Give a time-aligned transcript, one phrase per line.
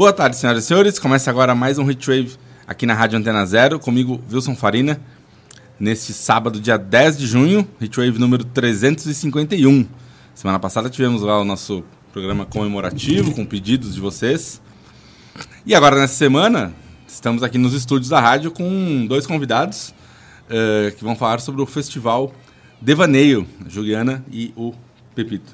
[0.00, 0.98] Boa tarde, senhoras e senhores.
[0.98, 4.98] Começa agora mais um Hitwave aqui na Rádio Antena Zero, comigo, Wilson Farina.
[5.78, 9.86] Neste sábado, dia 10 de junho, Hitwave número 351.
[10.34, 14.62] Semana passada tivemos lá o nosso programa comemorativo, com pedidos de vocês.
[15.66, 16.72] E agora, nessa semana,
[17.06, 19.90] estamos aqui nos estúdios da rádio com dois convidados
[20.46, 22.32] uh, que vão falar sobre o festival
[22.80, 24.72] Devaneio, a Juliana e o
[25.14, 25.52] Pepito.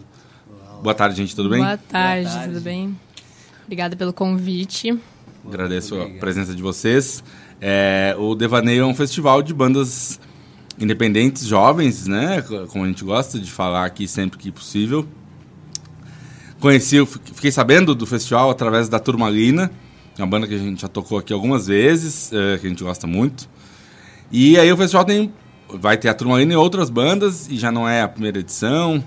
[0.85, 1.59] Boa tarde, gente, tudo bem?
[1.59, 2.55] Boa tarde, Boa tarde.
[2.55, 3.06] tudo bem?
[3.67, 4.97] Obrigada pelo convite.
[5.45, 7.23] Agradeço a presença de vocês.
[7.61, 10.21] É, o Devaneio é um festival de bandas
[10.79, 12.43] independentes jovens, né?
[12.69, 15.07] Como a gente gosta de falar aqui sempre que possível.
[16.61, 19.71] Conheci, fiquei sabendo do festival através da Turmalina,
[20.17, 23.07] uma banda que a gente já tocou aqui algumas vezes, é, que a gente gosta
[23.07, 23.49] muito.
[24.31, 25.33] E aí o festival tem,
[25.69, 29.03] vai ter a Turmalina e outras bandas, e já não é a primeira edição.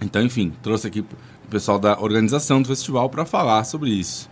[0.00, 1.04] Então, enfim, trouxe aqui
[1.50, 4.30] pessoal da organização do festival para falar sobre isso.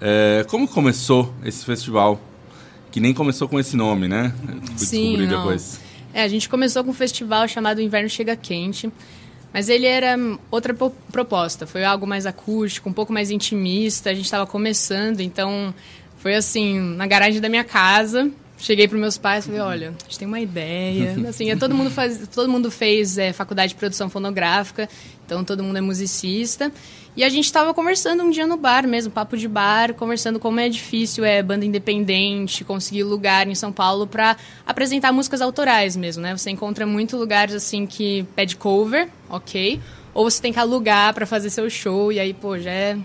[0.00, 2.20] É, como começou esse festival?
[2.90, 4.32] Que nem começou com esse nome, né?
[4.76, 5.38] Fui Sim, não.
[5.38, 5.80] depois.
[6.14, 8.90] É, a gente começou com um festival chamado Inverno Chega Quente,
[9.52, 10.16] mas ele era
[10.50, 10.74] outra
[11.12, 11.66] proposta.
[11.66, 14.10] Foi algo mais acústico, um pouco mais intimista.
[14.10, 15.74] A gente estava começando, então
[16.18, 18.30] foi assim, na garagem da minha casa.
[18.58, 21.14] Cheguei para meus pais e falei, olha, a gente tem uma ideia.
[21.28, 24.88] Assim, é, todo mundo faz, todo mundo fez é, faculdade de produção fonográfica,
[25.24, 26.72] então todo mundo é musicista.
[27.16, 30.60] E a gente estava conversando um dia no bar mesmo, papo de bar, conversando como
[30.60, 34.36] é difícil é banda independente, conseguir lugar em São Paulo para
[34.66, 36.36] apresentar músicas autorais mesmo, né?
[36.36, 39.80] Você encontra muito lugares assim que pede cover, ok,
[40.12, 42.98] ou você tem que alugar para fazer seu show e aí pô já é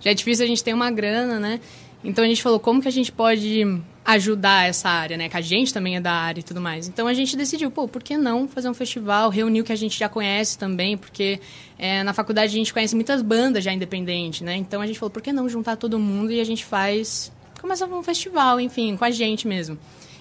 [0.00, 1.60] já é difícil a gente ter uma grana, né?
[2.02, 3.66] Então a gente falou como que a gente pode
[4.08, 5.28] ajudar essa área, né?
[5.28, 6.88] Que a gente também é da área e tudo mais.
[6.88, 9.76] Então a gente decidiu, pô, por que não fazer um festival, reunir o que a
[9.76, 11.38] gente já conhece também, porque
[11.78, 14.56] é, na faculdade a gente conhece muitas bandas já independentes, né?
[14.56, 17.30] Então a gente falou, por que não juntar todo mundo e a gente faz,
[17.60, 19.78] começa um festival, enfim, com a gente mesmo.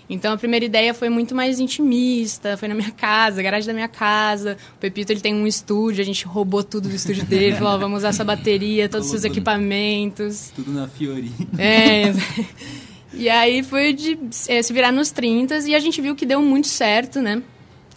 [0.09, 3.88] Então a primeira ideia foi muito mais intimista, foi na minha casa, garagem da minha
[3.88, 4.58] casa.
[4.75, 8.00] O Pepito ele tem um estúdio, a gente roubou tudo do estúdio dele, falou, vamos
[8.00, 10.52] usar essa bateria, todos os seus equipamentos.
[10.54, 11.31] Tudo na Fiori.
[11.58, 12.12] É.
[13.17, 16.39] E aí foi de é, se virar nos 30 e a gente viu que deu
[16.39, 17.41] muito certo, né?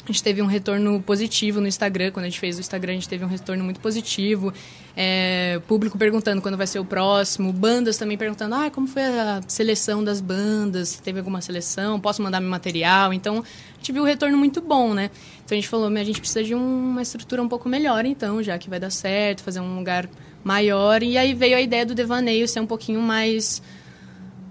[0.03, 2.11] A gente teve um retorno positivo no Instagram.
[2.11, 4.51] Quando a gente fez o Instagram, a gente teve um retorno muito positivo.
[4.97, 7.53] É, público perguntando quando vai ser o próximo.
[7.53, 10.97] Bandas também perguntando, ah, como foi a seleção das bandas?
[10.97, 12.01] Teve alguma seleção?
[12.01, 13.13] Posso mandar meu material?
[13.13, 15.11] Então, a gente viu o retorno muito bom, né?
[15.45, 18.57] Então, a gente falou, a gente precisa de uma estrutura um pouco melhor, então, já
[18.59, 20.09] que vai dar certo, fazer um lugar
[20.43, 21.03] maior.
[21.03, 23.63] E aí veio a ideia do devaneio ser um pouquinho mais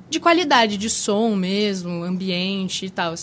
[0.10, 3.14] de qualidade de som mesmo, ambiente e tal.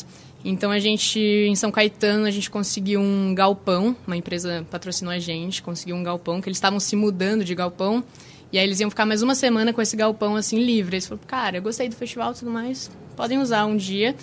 [0.44, 5.19] Então a gente, em São Caetano, a gente conseguiu um galpão, uma empresa patrocinou a
[5.19, 8.04] gente, conseguiu um galpão, que eles estavam se mudando de galpão,
[8.52, 10.97] e aí eles iam ficar mais uma semana com esse galpão assim livre.
[10.97, 14.14] Eles falaram, cara, eu gostei do festival e tudo mais, podem usar um dia.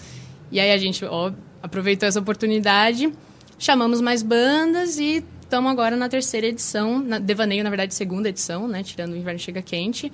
[0.50, 3.12] E aí a gente ó, aproveitou essa oportunidade,
[3.60, 8.66] chamamos mais bandas e estamos agora na terceira edição, na Devaneio, na verdade, segunda edição,
[8.66, 8.82] né?
[8.82, 10.10] Tirando o Inverno Chega Quente.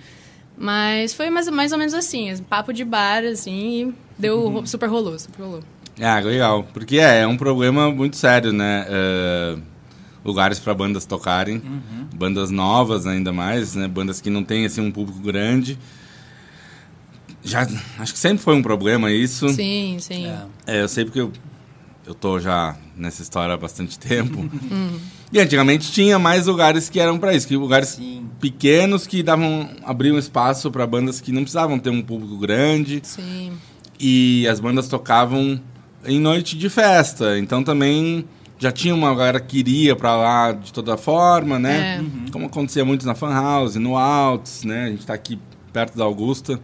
[0.59, 4.65] Mas foi mais, mais ou menos assim, papo de bar, assim, e deu uhum.
[4.65, 5.63] super rolou, super rolou.
[6.01, 6.67] Ah, legal.
[6.73, 8.85] Porque é, é um problema muito sério, né?
[8.89, 9.61] Uh,
[10.23, 12.07] lugares para bandas tocarem, uhum.
[12.13, 13.87] bandas novas ainda mais, né?
[13.87, 15.79] Bandas que não têm assim um público grande.
[17.41, 17.65] Já,
[17.97, 19.47] acho que sempre foi um problema isso.
[19.49, 20.27] Sim, sim.
[20.27, 21.31] É, é eu sei porque eu,
[22.09, 24.39] eu tô já nessa história há bastante tempo.
[24.39, 24.99] Uhum.
[25.31, 28.25] E antigamente tinha mais lugares que eram para isso, que lugares Sim.
[28.39, 32.99] pequenos que davam abriam espaço para bandas que não precisavam ter um público grande.
[33.03, 33.53] Sim.
[33.99, 35.61] E as bandas tocavam
[36.03, 38.25] em noite de festa, então também
[38.57, 41.97] já tinha uma galera que iria para lá de toda forma, né?
[41.97, 42.01] É.
[42.01, 42.25] Uhum.
[42.31, 44.85] Como acontecia muito na Fan House, no Alts, né?
[44.85, 45.37] A gente está aqui
[45.71, 46.59] perto da Augusta.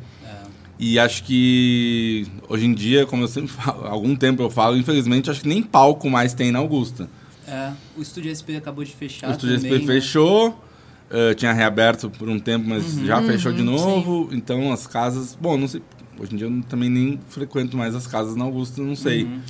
[0.77, 5.29] E acho que hoje em dia, como eu sempre falo, algum tempo eu falo, infelizmente
[5.29, 7.09] acho que nem palco mais tem na Augusta.
[7.47, 9.29] É, o Estúdio SP acabou de fechar.
[9.29, 9.93] O Estúdio também, SP né?
[9.93, 14.29] fechou, uh, tinha reaberto por um tempo, mas uhum, já fechou de novo.
[14.29, 14.37] Sim.
[14.37, 15.37] Então as casas.
[15.39, 15.81] Bom, não sei.
[16.19, 19.23] Hoje em dia eu também nem frequento mais as casas na Augusta, não sei.
[19.23, 19.41] Uhum.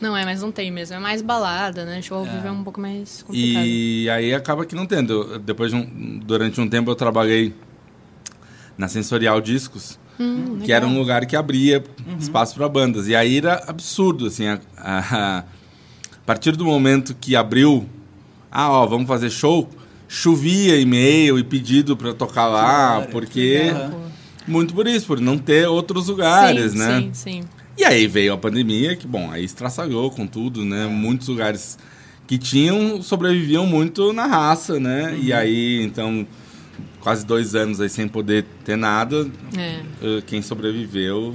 [0.00, 0.96] Não é, mas não tem mesmo.
[0.96, 2.02] É mais balada, né?
[2.02, 3.64] Show ao vivo é, é um pouco mais complicado.
[3.64, 5.38] E aí acaba que não tendo.
[5.38, 7.54] Depois de um, durante um tempo eu trabalhei
[8.76, 12.18] na Sensorial Discos, hum, que era um lugar que abria uhum.
[12.18, 13.08] espaço para bandas.
[13.08, 15.44] E aí era absurdo, assim, a, a, a
[16.24, 17.86] partir do momento que abriu,
[18.50, 19.68] ah, ó, vamos fazer show,
[20.08, 23.72] chovia e-mail e pedido para tocar lá, porque
[24.46, 27.00] muito por isso, por não ter outros lugares, sim, né?
[27.00, 27.44] Sim, sim.
[27.76, 30.86] E aí veio a pandemia, que, bom, aí estraçalhou com tudo, né?
[30.86, 31.78] Muitos lugares
[32.26, 35.12] que tinham, sobreviviam muito na raça, né?
[35.12, 35.18] Uhum.
[35.22, 36.26] E aí, então,
[37.02, 39.28] quase dois anos aí sem poder ter nada.
[39.56, 39.82] É.
[40.00, 41.34] Eh, quem sobreviveu,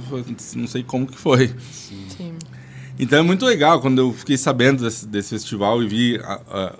[0.56, 1.48] não sei como que foi.
[1.70, 2.06] Sim.
[2.08, 2.34] Sim.
[2.98, 6.74] Então é muito legal quando eu fiquei sabendo desse, desse festival e vi a, a,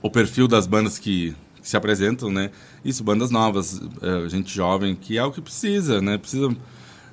[0.00, 2.50] o perfil das bandas que, que, se apresentam, né?
[2.84, 3.80] Isso, bandas novas,
[4.28, 6.18] gente jovem, que é o que precisa, né?
[6.18, 6.54] Precisa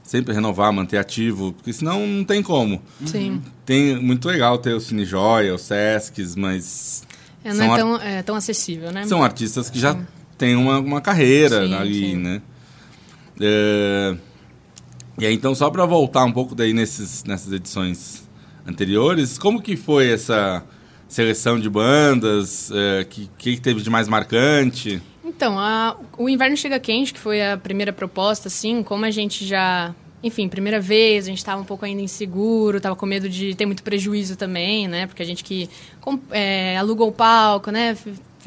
[0.03, 2.81] sempre renovar, manter ativo, porque senão não tem como.
[3.05, 3.41] Sim.
[3.65, 7.03] Tem muito legal ter o Cine Joia, os Sescs, mas
[7.43, 9.05] é, não é tão, é tão acessível, né?
[9.05, 9.97] São artistas que já
[10.39, 12.15] têm uma, uma carreira sim, ali, sim.
[12.15, 12.41] né?
[13.39, 14.15] É...
[15.19, 18.23] E aí, então, só para voltar um pouco daí nesses, nessas edições
[18.65, 20.63] anteriores, como que foi essa
[21.09, 22.69] seleção de bandas?
[22.69, 25.01] O é, que, que teve de mais marcante?
[25.25, 29.45] Então, a, o Inverno Chega Quente, que foi a primeira proposta, assim, como a gente
[29.45, 29.93] já...
[30.23, 33.65] Enfim, primeira vez, a gente estava um pouco ainda inseguro, estava com medo de ter
[33.65, 35.07] muito prejuízo também, né?
[35.07, 35.69] Porque a gente que
[36.31, 37.97] é, alugou o palco, né?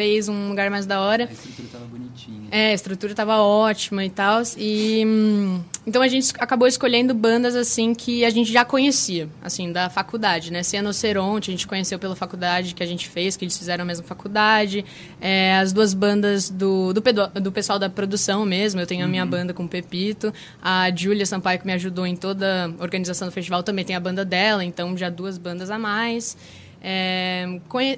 [0.03, 1.29] Fez um lugar mais da hora.
[1.29, 2.49] A estrutura estava bonitinha.
[2.51, 4.43] É, a estrutura estava ótima e tal.
[4.59, 9.71] E hum, então a gente acabou escolhendo bandas assim que a gente já conhecia, assim,
[9.71, 10.65] da faculdade, né?
[10.65, 14.05] Cianoceronte, a gente conheceu pela faculdade que a gente fez, que eles fizeram a mesma
[14.05, 14.85] faculdade.
[15.21, 17.01] É, as duas bandas do, do,
[17.41, 19.31] do, pessoal da produção mesmo, eu tenho a minha uhum.
[19.31, 20.35] banda com o Pepito.
[20.61, 24.01] A Júlia Sampaio, que me ajudou em toda a organização do festival, também tem a
[24.01, 26.37] banda dela, então já duas bandas a mais.
[26.84, 27.46] É,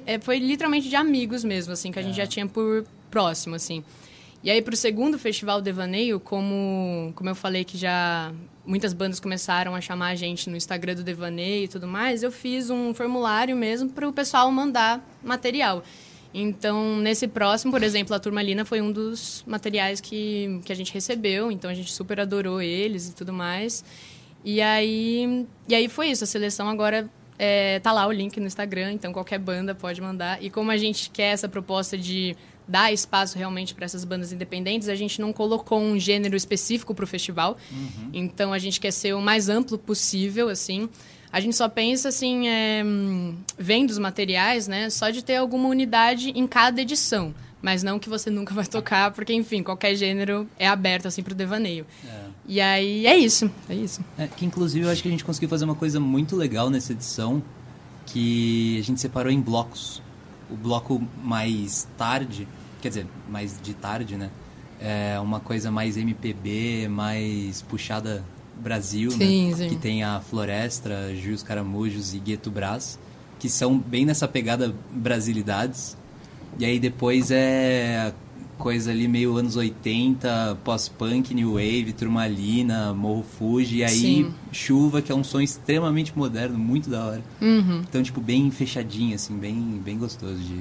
[0.05, 3.83] é, foi literalmente de amigos mesmo, assim, que a gente já tinha por próximo, assim.
[4.43, 8.31] E aí, para o segundo festival Devaneio, como, como eu falei que já
[8.63, 12.31] muitas bandas começaram a chamar a gente no Instagram do Devaneio e tudo mais, eu
[12.31, 15.83] fiz um formulário mesmo para o pessoal mandar material.
[16.31, 20.93] Então, nesse próximo, por exemplo, a Turmalina foi um dos materiais que, que a gente
[20.93, 23.83] recebeu, então a gente super adorou eles e tudo mais.
[24.43, 28.47] E aí, e aí foi isso, a seleção agora é, tá lá o link no
[28.47, 30.41] Instagram, então qualquer banda pode mandar.
[30.43, 32.35] E como a gente quer essa proposta de
[32.67, 37.03] dar espaço realmente para essas bandas independentes, a gente não colocou um gênero específico para
[37.03, 37.57] o festival.
[37.71, 38.09] Uhum.
[38.13, 40.89] Então a gente quer ser o mais amplo possível, assim.
[41.31, 42.81] A gente só pensa assim, é,
[43.57, 44.89] vendo os materiais, né?
[44.89, 47.35] Só de ter alguma unidade em cada edição.
[47.61, 51.33] Mas não que você nunca vai tocar, porque, enfim, qualquer gênero é aberto, assim, para
[51.33, 51.85] o devaneio.
[52.07, 52.34] É.
[52.47, 54.01] E aí é isso, é isso.
[54.17, 56.91] É, que inclusive eu acho que a gente conseguiu fazer uma coisa muito legal nessa
[56.93, 57.41] edição,
[58.05, 60.01] que a gente separou em blocos.
[60.49, 62.47] O bloco mais tarde,
[62.81, 64.29] quer dizer, mais de tarde, né?
[64.79, 68.23] É uma coisa mais MPB, mais puxada
[68.57, 69.55] Brasil, sim, né?
[69.57, 69.69] Sim.
[69.69, 72.99] Que tem a Floresta, Juiz Caramujos e Gueto Brás,
[73.39, 75.97] que são bem nessa pegada brasilidades.
[76.59, 78.13] E aí depois é
[78.57, 84.33] coisa ali meio anos 80, pós-punk, new wave, turmalina, morro Fuji, e aí Sim.
[84.51, 87.23] chuva, que é um som extremamente moderno, muito da hora.
[87.41, 87.81] Uhum.
[87.87, 90.59] Então, tipo, bem fechadinho, assim, bem, bem gostoso de,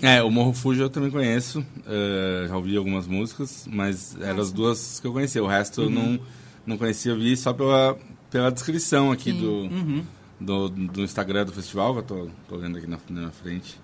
[0.00, 4.52] É, o Morro Fuji eu também conheço, uh, já ouvi algumas músicas, mas eram as
[4.52, 5.86] duas que eu conhecia, o resto uhum.
[5.86, 6.20] eu não,
[6.66, 7.98] não conhecia, eu vi só pela,
[8.30, 10.04] pela descrição aqui do, uhum.
[10.40, 13.78] do, do, Instagram do festival, que eu tô, tô vendo aqui na, na frente.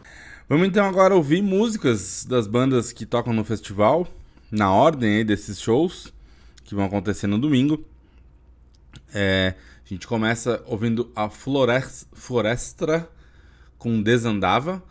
[0.47, 4.07] Vamos então agora ouvir músicas das bandas que tocam no festival,
[4.51, 6.13] na ordem aí desses shows
[6.65, 7.83] que vão acontecer no domingo.
[9.15, 13.09] É, a gente começa ouvindo a Flores, Florestra
[13.79, 14.83] com Desandava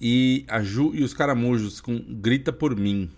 [0.00, 3.10] e a Ju e os Caramujos com Grita por Mim.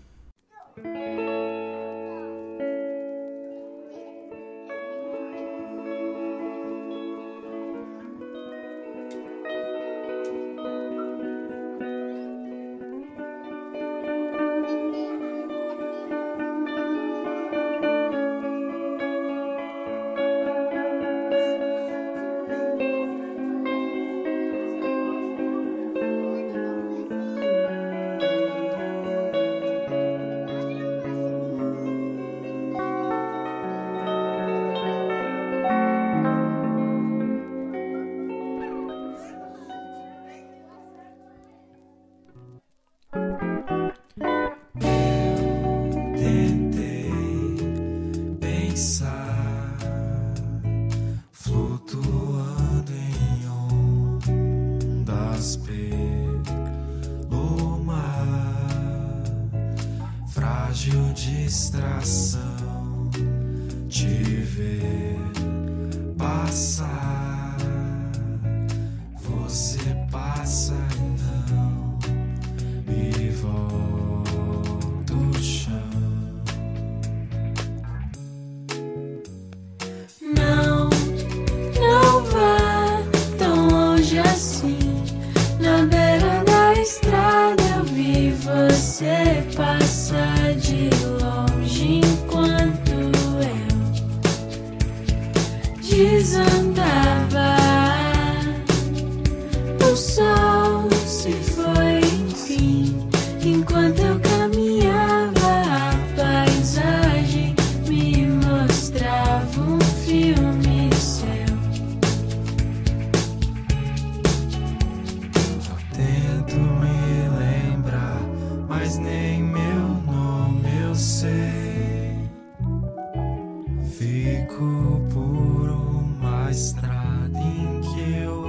[123.97, 128.44] Fico por uma estrada em que eu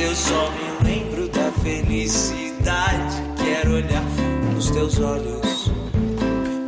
[0.00, 3.16] eu só me lembro da felicidade.
[3.36, 4.04] Quero olhar
[4.54, 5.72] nos teus olhos.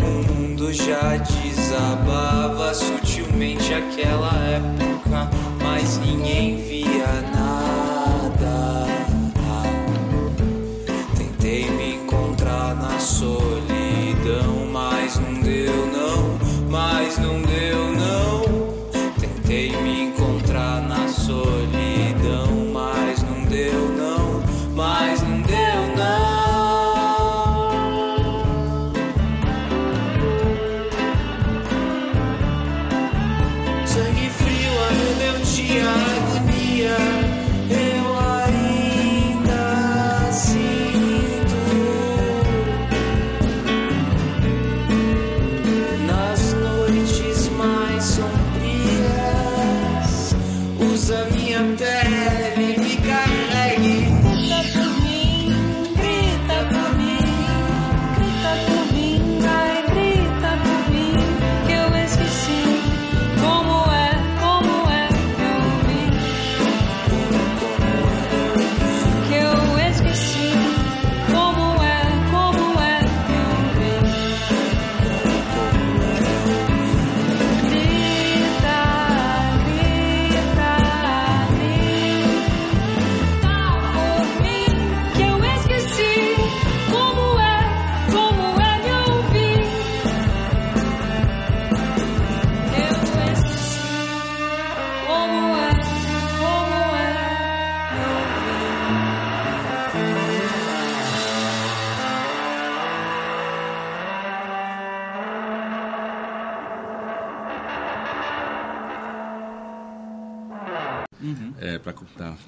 [0.03, 5.31] O mundo já desabava sutilmente aquela época,
[5.63, 6.70] mas ninguém viu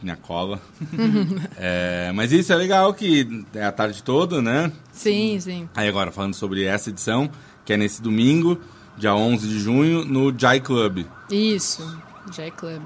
[0.02, 0.60] minha cola.
[1.56, 4.72] É, mas isso é legal que é a tarde toda, né?
[4.92, 5.68] Sim, sim.
[5.74, 7.30] Aí agora, falando sobre essa edição,
[7.64, 8.60] que é nesse domingo,
[8.96, 11.04] dia 11 de junho, no Jai Club.
[11.30, 11.98] Isso,
[12.32, 12.82] Jai Club.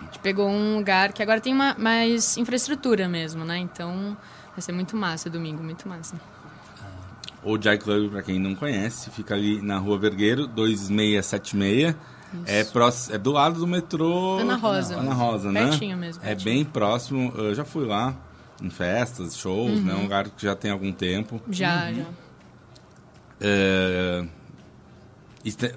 [0.00, 3.58] A gente pegou um lugar que agora tem uma, mais infraestrutura mesmo, né?
[3.58, 4.16] Então
[4.52, 6.16] vai ser muito massa domingo, muito massa.
[7.42, 11.94] O Jai Club, pra quem não conhece, fica ali na Rua Vergueiro, 2676.
[12.46, 14.38] É, próximo, é do lado do metrô...
[14.38, 14.96] Ana Rosa.
[14.96, 15.68] Ana Rosa, né?
[15.68, 16.44] Pertinho mesmo, É pertinho.
[16.54, 17.32] bem próximo.
[17.36, 18.14] Eu já fui lá
[18.62, 19.94] em festas, shows, né?
[19.94, 21.40] Um lugar que já tem algum tempo.
[21.50, 22.04] Já, já.
[23.40, 24.24] É,
[25.44, 25.74] este-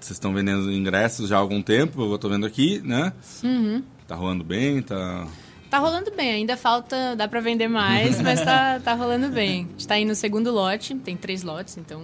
[0.00, 3.10] Vocês estão vendendo ingressos já há algum tempo, eu tô vendo aqui, né?
[3.42, 3.82] Uhum.
[4.06, 5.26] Tá rolando bem, tá...
[5.70, 9.64] Tá rolando bem, ainda falta, dá pra vender mais, mas tá, tá rolando bem.
[9.64, 12.02] A gente tá aí no segundo lote, tem três lotes, então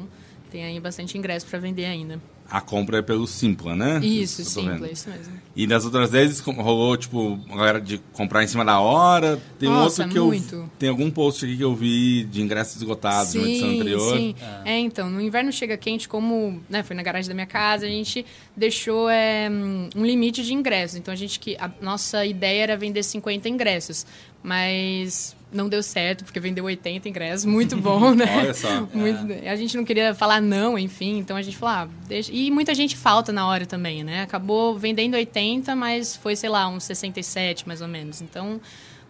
[0.51, 2.19] tem aí bastante ingresso pra vender ainda.
[2.51, 4.01] A compra é pelo Simpla, né?
[4.05, 4.93] Isso, simples, vendo.
[4.93, 5.33] isso mesmo.
[5.63, 9.39] E das outras vezes rolou, tipo, a galera de comprar em cima da hora.
[9.59, 10.55] Tem Nossa, outro que muito.
[10.55, 10.71] eu.
[10.79, 14.17] Tem algum post aqui que eu vi de ingressos esgotados na edição anterior.
[14.17, 17.85] Sim, É, então, no inverno chega quente, como né, foi na garagem da minha casa,
[17.85, 18.25] a gente
[18.57, 19.49] deixou é,
[19.95, 20.97] um limite de ingressos.
[20.97, 24.07] Então, a gente que a nossa ideia era vender 50 ingressos,
[24.43, 28.25] mas não deu certo, porque vendeu 80 ingressos, muito bom, né?
[28.39, 28.87] Olha só.
[28.95, 32.31] Muito- A gente não queria falar não, enfim, então a gente falou, ah, deixa...
[32.33, 34.23] E muita gente falta na hora também, né?
[34.23, 38.21] Acabou vendendo 80, mas foi, sei lá, uns 67, mais ou menos.
[38.21, 38.61] Então,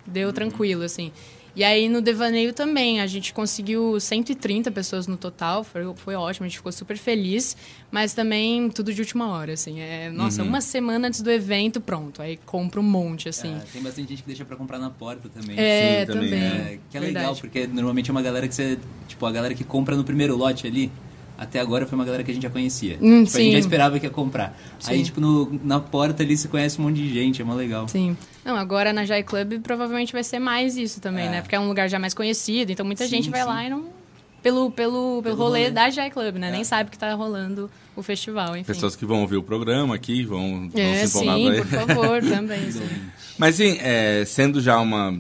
[0.07, 1.13] deu tranquilo, assim.
[1.55, 6.47] E aí, no Devaneio também, a gente conseguiu 130 pessoas no total, foi, foi ótimo,
[6.47, 7.57] a gente ficou super feliz,
[7.91, 9.81] mas também tudo de última hora, assim.
[9.81, 13.57] É, nossa, uma semana antes do evento, pronto, aí compra um monte, assim.
[13.57, 15.59] É, tem bastante gente que deixa pra comprar na porta também.
[15.59, 16.43] É, Sim, também, também.
[16.45, 17.41] É, que é legal, Verdade.
[17.41, 18.79] porque normalmente é uma galera que você.
[19.09, 20.91] Tipo, a galera que compra no primeiro lote ali.
[21.41, 22.99] Até agora foi uma galera que a gente já conhecia.
[23.01, 24.55] Hum, tipo, a gente já esperava que ia comprar.
[24.87, 25.05] Aí, Sim.
[25.05, 27.89] tipo, no, na porta ali você conhece um monte de gente, é mó legal.
[27.89, 28.15] Sim.
[28.45, 31.31] Não, agora na Jai Club provavelmente vai ser mais isso também, É.
[31.31, 31.41] né?
[31.41, 33.47] Porque é um lugar já mais conhecido, então muita Sim, gente vai sim.
[33.49, 33.85] lá e não.
[34.43, 35.71] Pelo, pelo, pelo, Pelo rolê, rolê.
[35.71, 36.49] da Jai Club, né?
[36.49, 36.53] É.
[36.53, 38.65] Nem sabe que tá rolando o festival, enfim.
[38.67, 42.23] Pessoas que vão ouvir o programa aqui, vão, vão É, se empolgar sim, por favor,
[42.29, 42.71] também.
[42.71, 42.89] sim.
[43.39, 45.19] Mas sim, é, sendo já uma,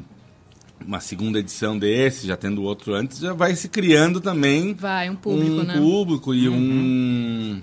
[0.86, 5.16] uma segunda edição desse, já tendo outro antes, já vai se criando também Vai, um
[5.16, 5.78] público, um né?
[5.78, 7.60] público e um.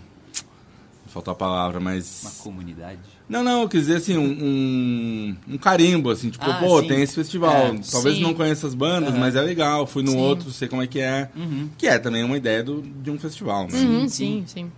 [1.07, 2.39] Faltou a palavra, Uma mas.
[2.43, 2.99] comunidade.
[3.27, 4.23] Não, não, eu quis dizer assim, um,
[5.47, 6.87] um, um carimbo, assim, tipo, Ah, pô, sim.
[6.87, 7.73] tem esse festival.
[7.73, 8.21] É, Talvez sim.
[8.21, 9.19] não conheça as bandas, Aham.
[9.19, 9.87] mas é legal.
[9.87, 10.17] Fui no Sim.
[10.17, 11.29] outro, sei como é que é.
[11.35, 11.69] Uhum.
[11.77, 13.79] Que é também uma ideia do, de um festival, né?
[13.79, 14.71] Uhum, sim, sim.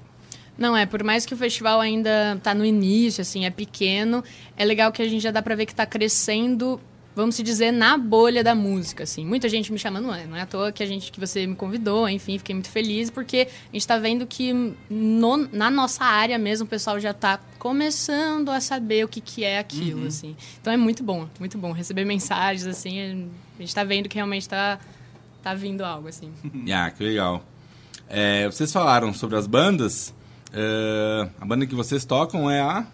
[0.58, 4.24] Não, é, por mais que o festival ainda tá no início, assim, é pequeno,
[4.58, 6.80] é legal que a gente já dá pra ver que tá crescendo,
[7.16, 9.26] vamos se dizer, na bolha da música, assim.
[9.26, 11.46] Muita gente me chamando, não é, não é à toa que a gente que você
[11.46, 14.54] me convidou, enfim, fiquei muito feliz porque a gente tá vendo que
[14.90, 19.44] no- na nossa área mesmo o pessoal já tá começando a saber o que que
[19.44, 20.36] é aquilo, assim.
[20.62, 24.48] Então é muito bom, muito bom receber mensagens assim, a gente tá vendo que realmente
[24.48, 24.80] tá
[25.42, 26.32] tá vindo algo assim.
[26.74, 27.44] Ah, que legal.
[28.08, 30.14] É, vocês falaram sobre as bandas.
[30.54, 32.86] É, a banda que vocês tocam é a.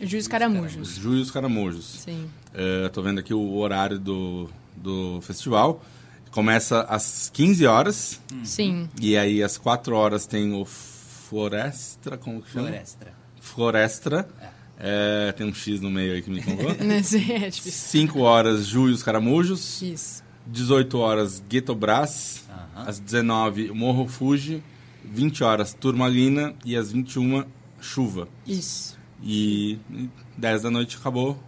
[0.00, 0.94] Juiz Caramujos.
[0.96, 1.84] Juiz dos Caramujos.
[2.04, 2.28] Sim.
[2.54, 5.82] É, tô vendo aqui o horário do, do festival.
[6.30, 8.20] Começa às 15 horas.
[8.44, 8.88] Sim.
[9.00, 12.68] E aí, às 4 horas, tem o Florestra, como que chama?
[12.68, 13.12] Florestra.
[13.40, 14.28] Florestra.
[14.78, 16.70] É, tem um X no meio aí que me contou.
[17.02, 18.02] Sim, é difícil.
[18.02, 19.82] 5 horas, Juiz dos Caramujos.
[19.82, 20.22] Isso.
[20.46, 22.44] 18 horas, Gueto Brás.
[22.48, 22.88] Aham.
[22.88, 24.62] Às 19, Morro Fuji.
[25.04, 26.54] 20 horas, Turmalina.
[26.64, 27.44] E às 21,
[27.80, 28.28] Chuva.
[28.46, 28.96] Isso.
[29.22, 29.78] E
[30.36, 31.42] 10 da noite acabou.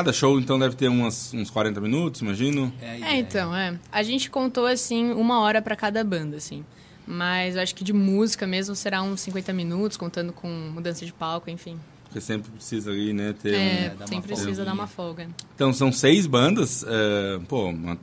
[0.00, 2.72] Cada show, então, deve ter umas, uns 40 minutos, imagino.
[2.80, 3.78] É, É, então, é.
[3.92, 6.64] A gente contou, assim, uma hora pra cada banda, assim.
[7.06, 11.12] Mas eu acho que de música mesmo será uns 50 minutos, contando com mudança de
[11.12, 11.78] palco, enfim.
[12.04, 15.28] Porque sempre precisa ali, né, ter É, uma sempre precisa dar uma folga.
[15.54, 16.82] Então, são seis bandas.
[16.88, 17.98] é, pô, uma-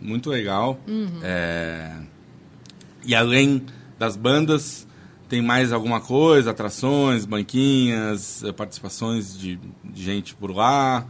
[0.00, 0.78] muito legal.
[0.86, 1.20] Uhum.
[1.22, 1.96] É,
[3.06, 3.64] e além
[3.98, 4.86] das bandas,
[5.28, 6.50] tem mais alguma coisa?
[6.50, 11.06] Atrações, banquinhas, eh, participações de, de gente por lá?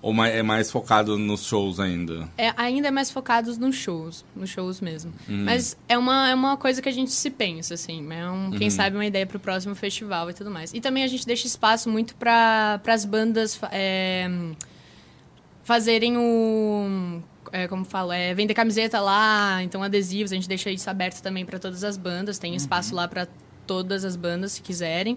[0.00, 2.28] Ou ma- é mais focado nos shows ainda?
[2.38, 5.12] É, ainda é mais focados nos shows, nos shows mesmo.
[5.26, 8.06] Mas é uma, é uma coisa que a gente se pensa, assim.
[8.12, 10.72] É um, quem sabe uma ideia pro próximo festival e tudo mais.
[10.72, 14.30] E também a gente deixa espaço muito para as bandas é,
[15.64, 17.20] fazerem o...
[17.50, 21.46] É, como falo, é, vender camiseta lá, então adesivos, a gente deixa isso aberto também
[21.46, 22.38] para todas as bandas.
[22.38, 23.26] Tem espaço lá para
[23.66, 25.16] todas as bandas, se quiserem.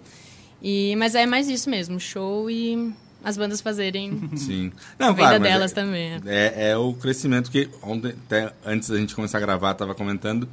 [0.61, 4.71] E, mas é mais isso mesmo, show e as bandas fazerem Sim.
[4.99, 6.11] a Não, venda claro, delas é- também.
[6.13, 6.21] é.
[6.25, 10.47] É, é o crescimento que ontem, até antes da gente começar a gravar, estava comentando.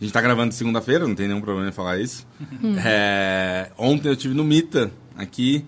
[0.00, 2.26] A gente tá gravando segunda-feira, não tem nenhum problema em falar isso.
[2.82, 5.64] É, ontem eu tive no Mita, aqui,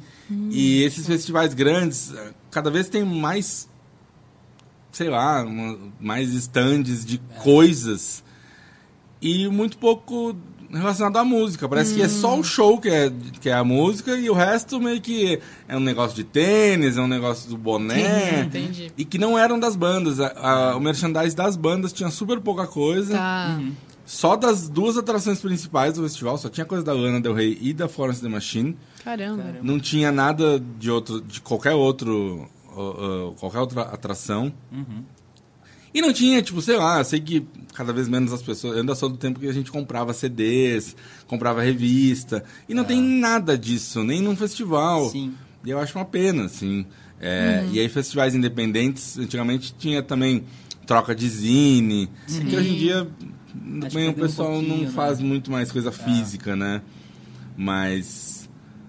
[0.50, 2.14] e esses festivais grandes,
[2.50, 3.68] cada vez tem mais,
[4.90, 8.24] sei lá, uma- mais stands de coisas
[9.20, 10.34] e muito pouco
[10.72, 11.68] relacionado à música.
[11.68, 14.80] Parece que é só o show que é, que é a música e o resto
[14.80, 18.40] meio que é um negócio de tênis, é um negócio do boné.
[18.42, 18.92] Entendi.
[18.96, 20.18] E que não eram das bandas.
[20.20, 20.32] A-
[20.72, 23.14] a- o merchandise das bandas tinha super pouca coisa.
[23.16, 23.60] Tá.
[24.04, 27.72] Só das duas atrações principais do festival, só tinha coisa da Lana Del Rey e
[27.72, 28.76] da Florence The Machine.
[29.04, 29.54] Caramba.
[29.62, 32.80] Não tinha nada de outro, de qualquer outro, uh,
[33.30, 34.52] uh, qualquer outra atração.
[35.94, 38.74] E não tinha, tipo, sei lá, sei que cada vez menos as pessoas.
[38.74, 42.44] Eu ainda sou do tempo que a gente comprava CDs, comprava revista.
[42.68, 45.10] E não tem nada disso, nem num festival.
[45.10, 45.34] Sim.
[45.64, 46.86] E eu acho uma pena, assim.
[47.20, 50.44] É, E aí, festivais independentes, antigamente tinha também
[50.86, 52.10] troca de zine.
[52.26, 53.08] Que hoje em dia
[53.54, 54.90] também o perdeu um pessoal não né?
[54.90, 56.82] faz muito mais coisa física, né?
[57.56, 58.41] Mas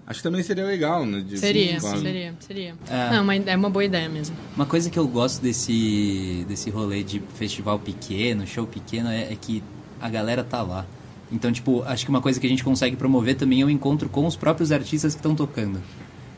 [0.08, 1.22] acho que também seria legal, né?
[1.22, 2.76] de- Seria, seria, seria.
[2.90, 3.10] É.
[3.12, 4.36] Não, mas é uma boa ideia mesmo.
[4.56, 9.38] Uma coisa que eu gosto desse, desse rolê de festival pequeno, show pequeno, é, é
[9.40, 9.64] que
[10.02, 10.86] a galera tá lá.
[11.32, 14.08] Então, tipo, acho que uma coisa que a gente consegue promover também é o encontro
[14.10, 15.82] com os próprios artistas que estão tocando.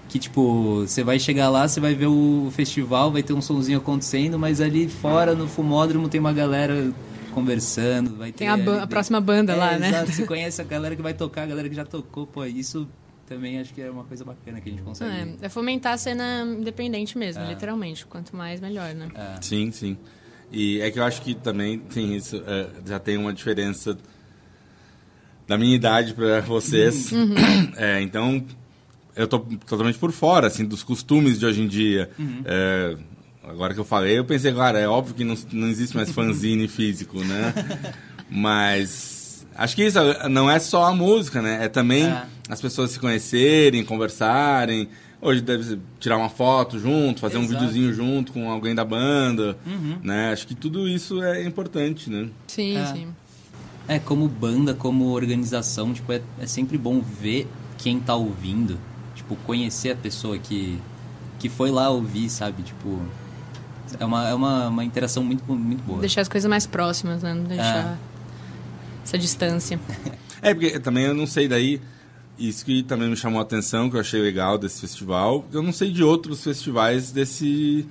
[0.08, 3.80] Que, tipo, você vai chegar lá, você vai ver o festival, vai ter um sonzinho
[3.80, 6.94] acontecendo, mas ali fora, no fumódromo, tem uma galera
[7.34, 8.38] conversando, vai ter...
[8.40, 9.90] Tem a, ba- a próxima banda É, lá, né?
[9.90, 12.88] Exato, você conhece a galera que vai tocar, a galera que já tocou, pô, isso
[13.28, 15.12] também acho que é uma coisa bacana que a gente consegue...
[15.42, 17.50] É, é fomentar a cena independente mesmo, É.
[17.50, 18.06] literalmente.
[18.06, 19.10] Quanto mais, melhor, né?
[19.16, 19.42] É.
[19.42, 19.98] Sim, sim.
[20.52, 23.98] E é que eu acho que também tem isso, é, já tem uma diferença
[25.48, 27.12] da minha idade para vocês.
[27.78, 28.46] É, então,
[29.16, 32.10] eu tô totalmente por fora, assim, dos costumes de hoje em dia.
[32.46, 32.96] É,
[33.44, 36.68] agora que eu falei, eu pensei, claro, é óbvio que não, não existe mais fanzine
[36.68, 37.54] físico, né?
[38.30, 39.15] Mas
[39.56, 39.98] acho que isso
[40.30, 41.66] não é só a música, né?
[41.66, 42.26] É também É.
[42.50, 44.88] as pessoas se conhecerem, conversarem.
[45.22, 47.54] Hoje deve tirar uma foto junto, fazer um Exato.
[47.60, 49.98] videozinho junto com alguém da banda, Uhum.
[50.04, 50.32] né?
[50.32, 52.28] Acho que tudo isso é importante, né?
[52.48, 52.86] Sim, É.
[52.86, 53.08] sim.
[53.88, 58.78] É, como banda, como organização, tipo, é, é sempre bom ver quem tá ouvindo.
[59.16, 60.80] Tipo, conhecer a pessoa que,
[61.40, 62.62] que foi lá ouvir, sabe?
[62.64, 63.00] Tipo,
[64.00, 66.00] é uma, é uma, uma interação muito, muito boa.
[66.02, 67.34] Deixar as coisas mais próximas, né?
[67.34, 68.15] Não deixar É.
[69.06, 69.80] essa distância.
[70.42, 71.80] É, porque também eu não sei daí,
[72.38, 75.72] isso que também me chamou a atenção, que eu achei legal desse festival, eu não
[75.72, 77.88] sei de outros festivais desse,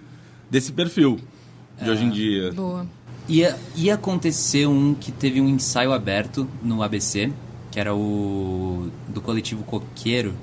[0.50, 1.18] desse perfil
[1.82, 2.52] de hoje em dia.
[2.52, 2.86] Boa.
[3.28, 7.32] Ia, ia acontecer um que teve um ensaio aberto no ABC,
[7.70, 10.34] que era o do coletivo Coqueiro.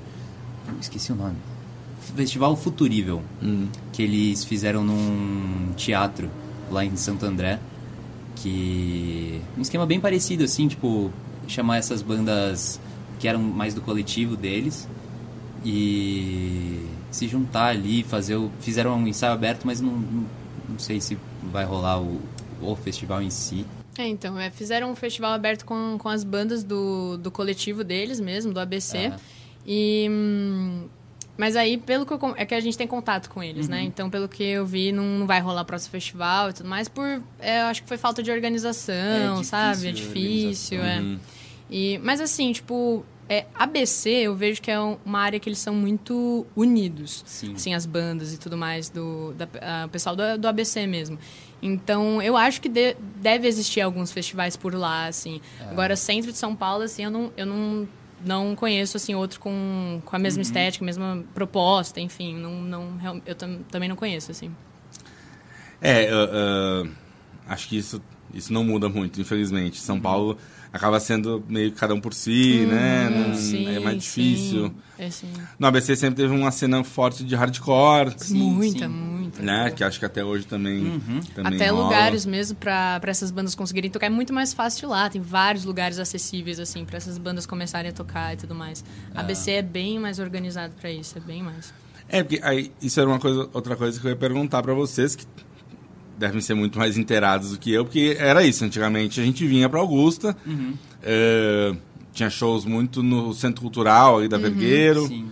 [0.80, 1.36] Esqueci o nome.
[2.16, 3.68] Festival Futurível, Hum.
[3.92, 6.28] que eles fizeram num teatro
[6.70, 7.58] lá em Santo André.
[8.36, 9.40] Que.
[9.56, 11.10] Um esquema bem parecido, assim, tipo,
[11.46, 12.80] chamar essas bandas
[13.18, 14.88] que eram mais do coletivo deles
[15.64, 18.50] e se juntar ali, fazer o.
[18.60, 20.26] Fizeram um ensaio aberto, mas não, não,
[20.68, 22.20] não sei se vai rolar o,
[22.60, 23.64] o festival em si.
[23.98, 28.18] É, então, é, fizeram um festival aberto com, com as bandas do, do coletivo deles
[28.18, 28.96] mesmo, do ABC.
[28.96, 29.16] É.
[29.66, 30.86] E, hum,
[31.36, 33.72] Mas aí, pelo que eu, é que a gente tem contato com eles, Uhum.
[33.72, 33.82] né?
[33.82, 37.22] Então, pelo que eu vi, não, não vai rolar próximo festival e tudo mais, por.
[37.40, 39.88] é, eu acho que foi falta de organização, É difícil sabe?
[39.88, 41.00] É difícil, é.
[41.00, 41.18] Uhum.
[41.70, 45.58] E, mas assim, tipo, é, ABC eu vejo que é um- uma área que eles
[45.58, 47.22] são muito unidos.
[47.26, 47.54] Sim.
[47.54, 51.18] Assim, as bandas e tudo mais, do da, a- o pessoal do, do ABC mesmo.
[51.62, 55.40] Então, eu acho que de- deve existir alguns festivais por lá, assim.
[55.60, 55.70] É.
[55.70, 57.88] Agora, centro de São Paulo, assim, eu não, eu não,
[58.24, 60.42] não conheço, assim, outro com, com a mesma Uhum.
[60.42, 62.36] estética, a mesma proposta, enfim.
[62.36, 64.50] Não, não, eu tam- também não conheço, assim.
[65.80, 66.84] É, ah,
[67.46, 68.00] ah, acho que isso,
[68.32, 69.80] isso não muda muito, infelizmente.
[69.80, 70.02] São Uhum.
[70.02, 70.38] Paulo
[70.72, 73.10] acaba sendo meio que cada um por si, né?
[73.10, 74.68] Não- Hum, Sim, é mais difícil.
[74.68, 74.74] sim.
[74.98, 75.32] É, sim.
[75.58, 78.88] No ABC sempre teve uma cena forte de hardcore, Sim, muita, sim.
[78.88, 79.11] muita.
[79.38, 79.70] Né?
[79.70, 81.20] Que acho que até hoje também, Uhum.
[81.34, 81.84] também Até rola.
[81.84, 85.08] lugares mesmo pra pra essas bandas conseguirem tocar é muito mais fácil lá.
[85.08, 88.84] Tem vários lugares acessíveis, assim, pra essas bandas começarem a tocar e tudo mais.
[89.14, 91.72] A ABC é bem mais organizado pra isso, é bem mais.
[92.08, 95.16] É, porque aí, isso era uma coisa, outra coisa que eu ia perguntar pra vocês,
[95.16, 95.24] que
[96.18, 99.68] devem ser muito mais inteirados do que eu, porque era isso, antigamente a gente vinha
[99.68, 100.74] pra Augusta, Uhum.
[101.02, 101.74] eh,
[102.12, 105.30] tinha shows muito no Centro Cultural da Vergueiro, Sim.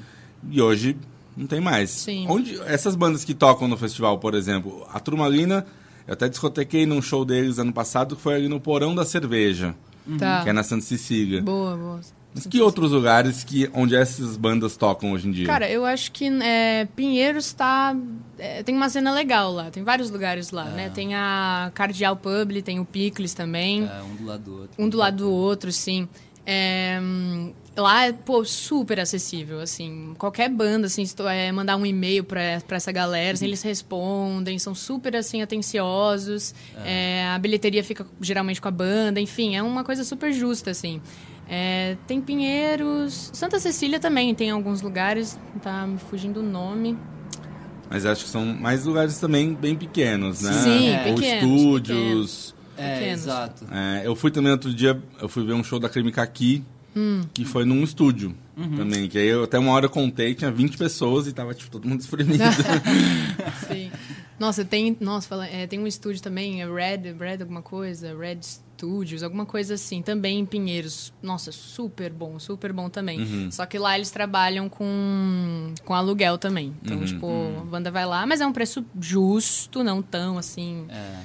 [0.51, 0.97] e hoje
[1.37, 1.91] não tem mais.
[1.91, 2.27] Sim.
[2.29, 5.67] Onde, essas bandas que tocam no festival, por exemplo, a Turmalina,
[6.07, 9.75] eu até discotequei num show deles ano passado, que foi ali no Porão da Cerveja,
[10.19, 10.43] Tá.
[10.43, 11.43] que é na Santa Cecília.
[11.43, 12.01] Boa, boa.
[12.35, 15.47] Mas que outros lugares que, onde essas bandas tocam hoje em dia?
[15.47, 17.97] Cara, eu acho que é, Pinheiros tá.
[18.39, 20.91] é, tem uma cena legal lá, tem vários lugares lá, né?
[20.91, 23.85] Tem a Cardeal Publi, tem o Picles também.
[23.85, 24.71] É, um do lado do outro.
[24.85, 26.09] Um do lado do outro, sim.
[26.47, 30.15] É, hum, lá é, pô, super acessível, assim.
[30.19, 33.63] Qualquer banda, assim, se tu é, mandar um e-mail pra, pra essa galera, assim, eles
[33.63, 36.55] respondem, são super, assim, atenciosos.
[36.85, 41.01] É, a bilheteria fica geralmente com a banda, enfim, é uma coisa super justa, assim.
[41.49, 43.31] É, tem Pinheiros...
[43.33, 46.97] Santa Cecília também tem alguns lugares, tá me fugindo o nome.
[47.91, 50.53] Mas acho que são mais lugares também bem pequenos, né?
[50.53, 52.55] Sim, Ou pequenos, estúdios.
[52.77, 53.21] É, pequenos.
[53.21, 53.67] exato.
[53.69, 56.65] É, eu fui também outro dia, eu fui ver um show da Crime Kaki,
[56.97, 57.21] Hum.
[57.33, 58.35] que foi num estúdio
[58.77, 59.09] também.
[59.09, 61.89] Que aí eu até uma hora eu contei, tinha 20 pessoas e tava tipo, todo
[61.89, 62.43] mundo espremido.
[63.69, 63.91] Sim.
[64.39, 68.39] Nossa, tem, nossa, fala- é, tem um estúdio também, é Red, Red alguma coisa, Red
[68.43, 71.13] Studios, alguma coisa assim, também em Pinheiros.
[71.23, 73.21] Nossa, super bom, super bom também.
[73.21, 73.51] Uhum.
[73.51, 76.75] Só que lá eles trabalham com, com aluguel também.
[76.83, 77.05] Então, Uhum.
[77.05, 77.27] tipo,
[77.61, 81.21] a banda vai lá, mas é um preço justo, não tão assim É.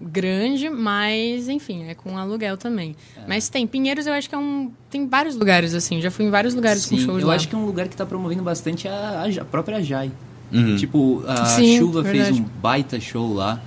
[0.00, 2.94] grande, mas enfim, é com aluguel também.
[3.26, 4.70] Mas tem, Pinheiros eu acho que é um.
[4.90, 7.34] Tem vários lugares assim, já fui em vários lugares com Sim, shows eu lá.
[7.34, 10.10] acho que é um lugar que tá promovendo bastante a, a própria Jai.
[10.52, 10.76] Uhum.
[10.76, 12.34] Tipo, a Sim, Chuva verdade.
[12.34, 13.60] fez um baita show lá.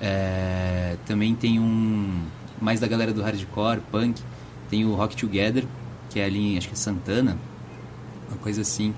[0.00, 2.22] É, também tem um.
[2.60, 4.20] Mais da galera do hardcore, punk.
[4.70, 5.64] Tem o Rock Together,
[6.10, 7.36] que é ali em, acho que é Santana.
[8.28, 8.94] Uma coisa assim.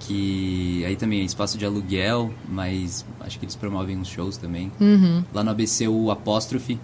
[0.00, 4.72] Que aí também é espaço de aluguel, mas acho que eles promovem uns shows também.
[4.80, 5.22] Uhum.
[5.32, 6.78] Lá no ABC o Apóstrofe.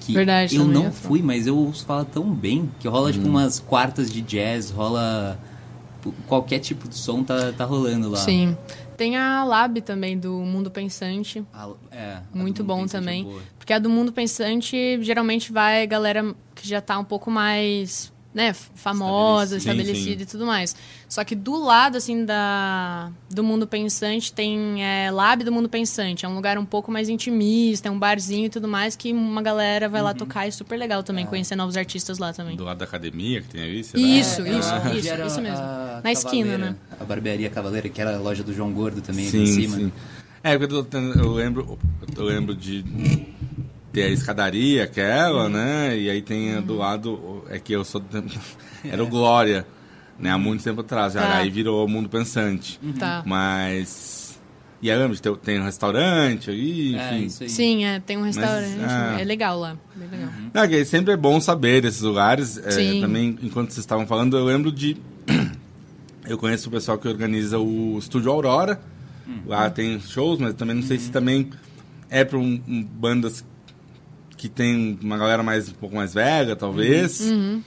[0.00, 3.28] Que Verdade, eu não é fui, mas eu ouço falar tão bem que rola tipo
[3.28, 5.38] umas quartas de jazz, rola
[6.26, 8.18] qualquer tipo de som tá, tá rolando lá.
[8.18, 8.56] Sim.
[8.96, 11.44] Tem a Lab também, do Mundo Pensante.
[11.52, 13.24] A- é, a Muito bom Pensante é também.
[13.24, 13.42] boa.
[13.58, 18.52] Porque a do Mundo Pensante geralmente vai galera que já tá um pouco mais, né,
[18.52, 19.58] famosa, Estabelecido.
[19.58, 20.74] estabelecida Sim, e tudo mais.
[21.08, 26.24] Só que do lado, assim, da, do Mundo Pensante tem é, Lab do Mundo Pensante.
[26.24, 29.42] É um lugar um pouco mais intimista, é um barzinho e tudo mais, que uma
[29.42, 30.06] galera vai Uhum.
[30.06, 31.02] lá tocar e é super legal É.
[31.02, 32.56] também, conhecer novos artistas lá também.
[32.56, 34.02] Do lado da academia que tem ali, será?
[34.02, 35.58] Isso, É, isso, onde isso, era isso mesmo.
[35.64, 36.76] a Na esquina, né?
[36.98, 39.76] A barbearia Cavaleira, que era a loja do João Gordo também ali Sim, em cima.
[39.76, 39.92] sim.
[40.42, 41.78] É, porque eu, tô tendo- eu lembro,
[42.16, 42.82] eu lembro de
[43.92, 45.96] ter a escadaria, aquela, né?
[45.98, 46.62] E aí tem a Uhum.
[46.62, 48.00] do lado, é que eu sou.
[48.00, 48.24] do-
[48.84, 49.66] Era o Glória,
[50.18, 50.30] né?
[50.30, 51.12] Há muito tempo atrás.
[51.12, 51.36] Já, Tá.
[51.38, 52.80] Aí virou o Mundo Pensante.
[52.98, 53.22] Tá.
[53.26, 54.20] Mas.
[54.80, 57.26] E aí de ter, tem um restaurante ali, É, enfim.
[57.26, 57.48] isso aí.
[57.48, 58.80] Sim, é, tem um restaurante.
[58.84, 59.16] ah.
[59.20, 59.76] É legal lá.
[59.94, 60.28] Bem legal.
[60.52, 62.58] Não, que sempre é bom saber desses lugares.
[62.58, 63.00] É, Sim.
[63.00, 64.96] também, enquanto vocês estavam falando, eu lembro de.
[66.24, 68.80] Eu conheço o pessoal que organiza o Estúdio Aurora.
[69.46, 71.50] Lá tem shows, mas também não sei se também
[72.08, 73.44] é para um, um- bandas
[74.42, 77.20] que tem uma galera mais um pouco mais velha, talvez.
[77.20, 77.62] Uhum.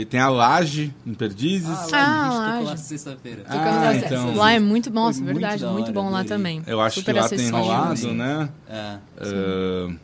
[0.00, 1.68] E tem a Laje em Perdizes.
[1.68, 2.80] Ah, lá, Ah, a gente lá, tocou lá gente.
[2.86, 3.42] sexta-feira.
[3.48, 4.34] Ah, lá, então.
[4.34, 6.60] lá é muito bom, muito verdade, da muito, hora, bom lá também.
[6.66, 8.48] eu acho Super que lá tem rolado, né?
[8.68, 8.96] É.
[9.20, 9.94] Eh,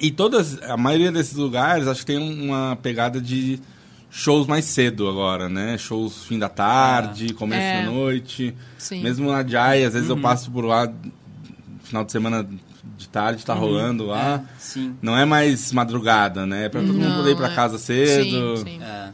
[0.00, 3.60] e todas, a maioria desses lugares, acho que tem uma pegada de
[4.10, 5.78] shows mais cedo agora, né?
[5.78, 7.84] Shows fim da tarde, começo É.
[7.84, 8.52] da noite.
[8.76, 9.00] Sim.
[9.04, 9.92] Mesmo na Jai, às Uhum.
[9.92, 10.92] vezes eu passo por lá
[11.84, 12.44] final de semana
[12.96, 14.42] de tarde, tá rolando lá.
[14.58, 14.94] Sim.
[15.02, 16.66] Não é mais madrugada, né?
[16.66, 17.54] É pra todo mundo Não, poder ir pra é.
[17.54, 18.56] casa cedo.
[18.58, 18.82] Sim, sim.
[18.82, 19.10] É.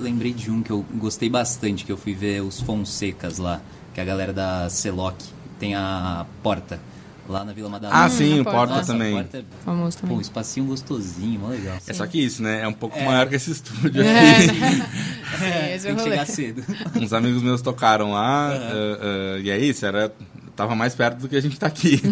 [0.00, 3.60] Lembrei de um que eu gostei bastante, que eu fui ver os Fonsecas lá,
[3.94, 5.16] que é a galera da Celoc
[5.60, 6.80] tem a porta
[7.28, 8.04] lá na Vila Madalena.
[8.04, 8.58] Ah, sim, a o porta.
[8.58, 9.12] Porta Nossa, a também.
[9.14, 10.16] porta é- Famoso Pô, também.
[10.16, 11.76] um espacinho gostosinho, mó legal.
[11.86, 12.62] É só que isso, né?
[12.62, 13.04] É um pouco É.
[13.04, 14.52] maior que esse estúdio É, aqui.
[14.60, 14.86] né?
[15.38, 16.10] Sim, esse é tem que rolê.
[16.10, 16.64] chegar cedo.
[16.96, 20.12] Uns amigos meus tocaram lá, eh, eh, e é isso, era,
[20.58, 22.02] tava mais perto do que a gente tá aqui.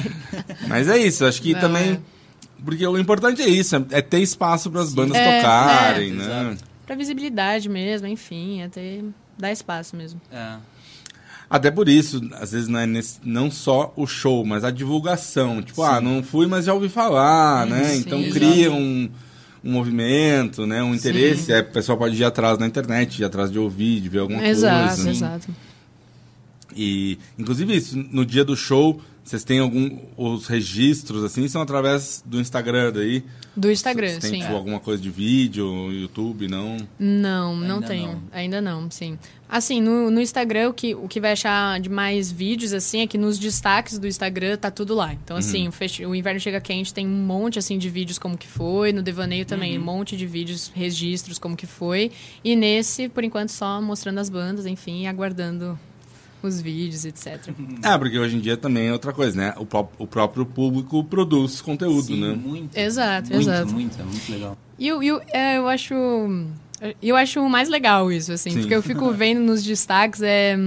[0.68, 1.92] Mas é isso, acho que Não, também.
[1.92, 1.98] é.
[2.64, 6.24] Porque o importante é isso, é ter espaço para as bandas É, tocarem, é, né?
[6.24, 6.64] exato.
[6.86, 9.00] Pra visibilidade mesmo, enfim, até
[9.38, 10.20] dar espaço mesmo.
[10.32, 10.56] É.
[11.48, 15.62] Até por isso, às vezes não é nesse- não só o show, mas a divulgação.
[15.62, 17.84] Tipo, ah, não fui, mas já ouvi falar, né?
[17.84, 17.98] sim.
[18.00, 18.34] Então Exato.
[18.34, 19.08] cria um,
[19.62, 20.82] um movimento, né?
[20.82, 21.52] Um interesse.
[21.52, 24.44] Aí o pessoal pode ir atrás na internet, ir atrás de ouvir, de ver alguma
[24.46, 25.04] exato, coisa.
[25.04, 25.10] né?
[25.12, 25.48] exato.
[26.76, 29.98] E, inclusive, isso, no dia do show, vocês têm algum.
[30.16, 33.24] Os registros, assim, são através do Instagram daí?
[33.56, 34.40] Do Instagram, têm, sim.
[34.40, 36.76] tipo, alguma coisa de vídeo, YouTube, não?
[36.98, 38.06] Não, não Ainda tenho.
[38.12, 38.22] não.
[38.30, 39.18] Ainda não, sim.
[39.48, 43.06] Assim, no, no Instagram, o que, o que vai achar de mais vídeos, assim, é
[43.06, 45.14] que nos destaques do Instagram tá tudo lá.
[45.14, 48.36] Então, assim, o, festi- o Inverno Chega Quente tem um monte, assim, de vídeos como
[48.36, 48.92] que foi.
[48.92, 52.10] No Devaneio também, um monte de vídeos, registros como que foi.
[52.44, 55.06] E nesse, por enquanto, só mostrando as bandas, enfim, e
[56.46, 57.48] aguardando os vídeos, etc.
[57.82, 59.54] É, porque hoje em dia também é outra coisa, né?
[59.58, 62.32] O, pró- o próprio público produz conteúdo, Sim, né?
[62.34, 62.76] muito.
[62.76, 63.72] Exato, muito, exato.
[63.72, 64.58] Muito, é muito legal.
[64.78, 65.94] E eu, eu, é, eu acho.
[67.02, 68.60] Eu acho mais legal isso, assim, Sim.
[68.60, 70.58] porque eu fico vendo nos destaques é,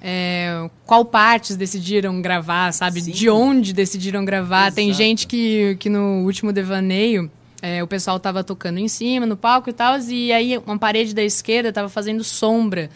[0.00, 3.00] é, qual partes decidiram gravar, sabe?
[3.02, 3.10] Sim.
[3.10, 4.72] De onde decidiram gravar.
[4.72, 5.02] Tem Exato.
[5.02, 7.28] gente que, que no último devaneio.
[7.60, 11.12] é, o pessoal tava tocando em cima, no palco e tal, e aí uma parede
[11.12, 12.88] da esquerda tava fazendo sombra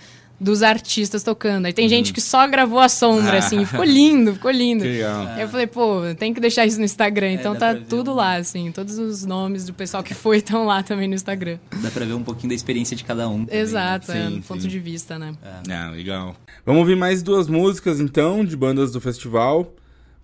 [0.43, 1.67] dos artistas tocando.
[1.67, 4.83] Aí tem gente que só gravou a sombra, assim, ficou lindo, ficou lindo.
[4.83, 5.39] Que legal.
[5.39, 7.33] Eu falei, pô, tem que deixar isso no Instagram.
[7.33, 8.73] Então dá tá tudo um- lá, assim.
[8.73, 11.59] Todos os nomes do pessoal que foi estão lá também no Instagram.
[11.81, 13.45] Dá pra ver um pouquinho da experiência de cada um.
[13.45, 13.61] também, né?
[13.61, 15.35] Exato, é, Sim, do ponto de vista, né?
[15.71, 16.35] Ah, legal.
[16.67, 19.73] Vamos ouvir mais duas músicas, então, de bandas do festival.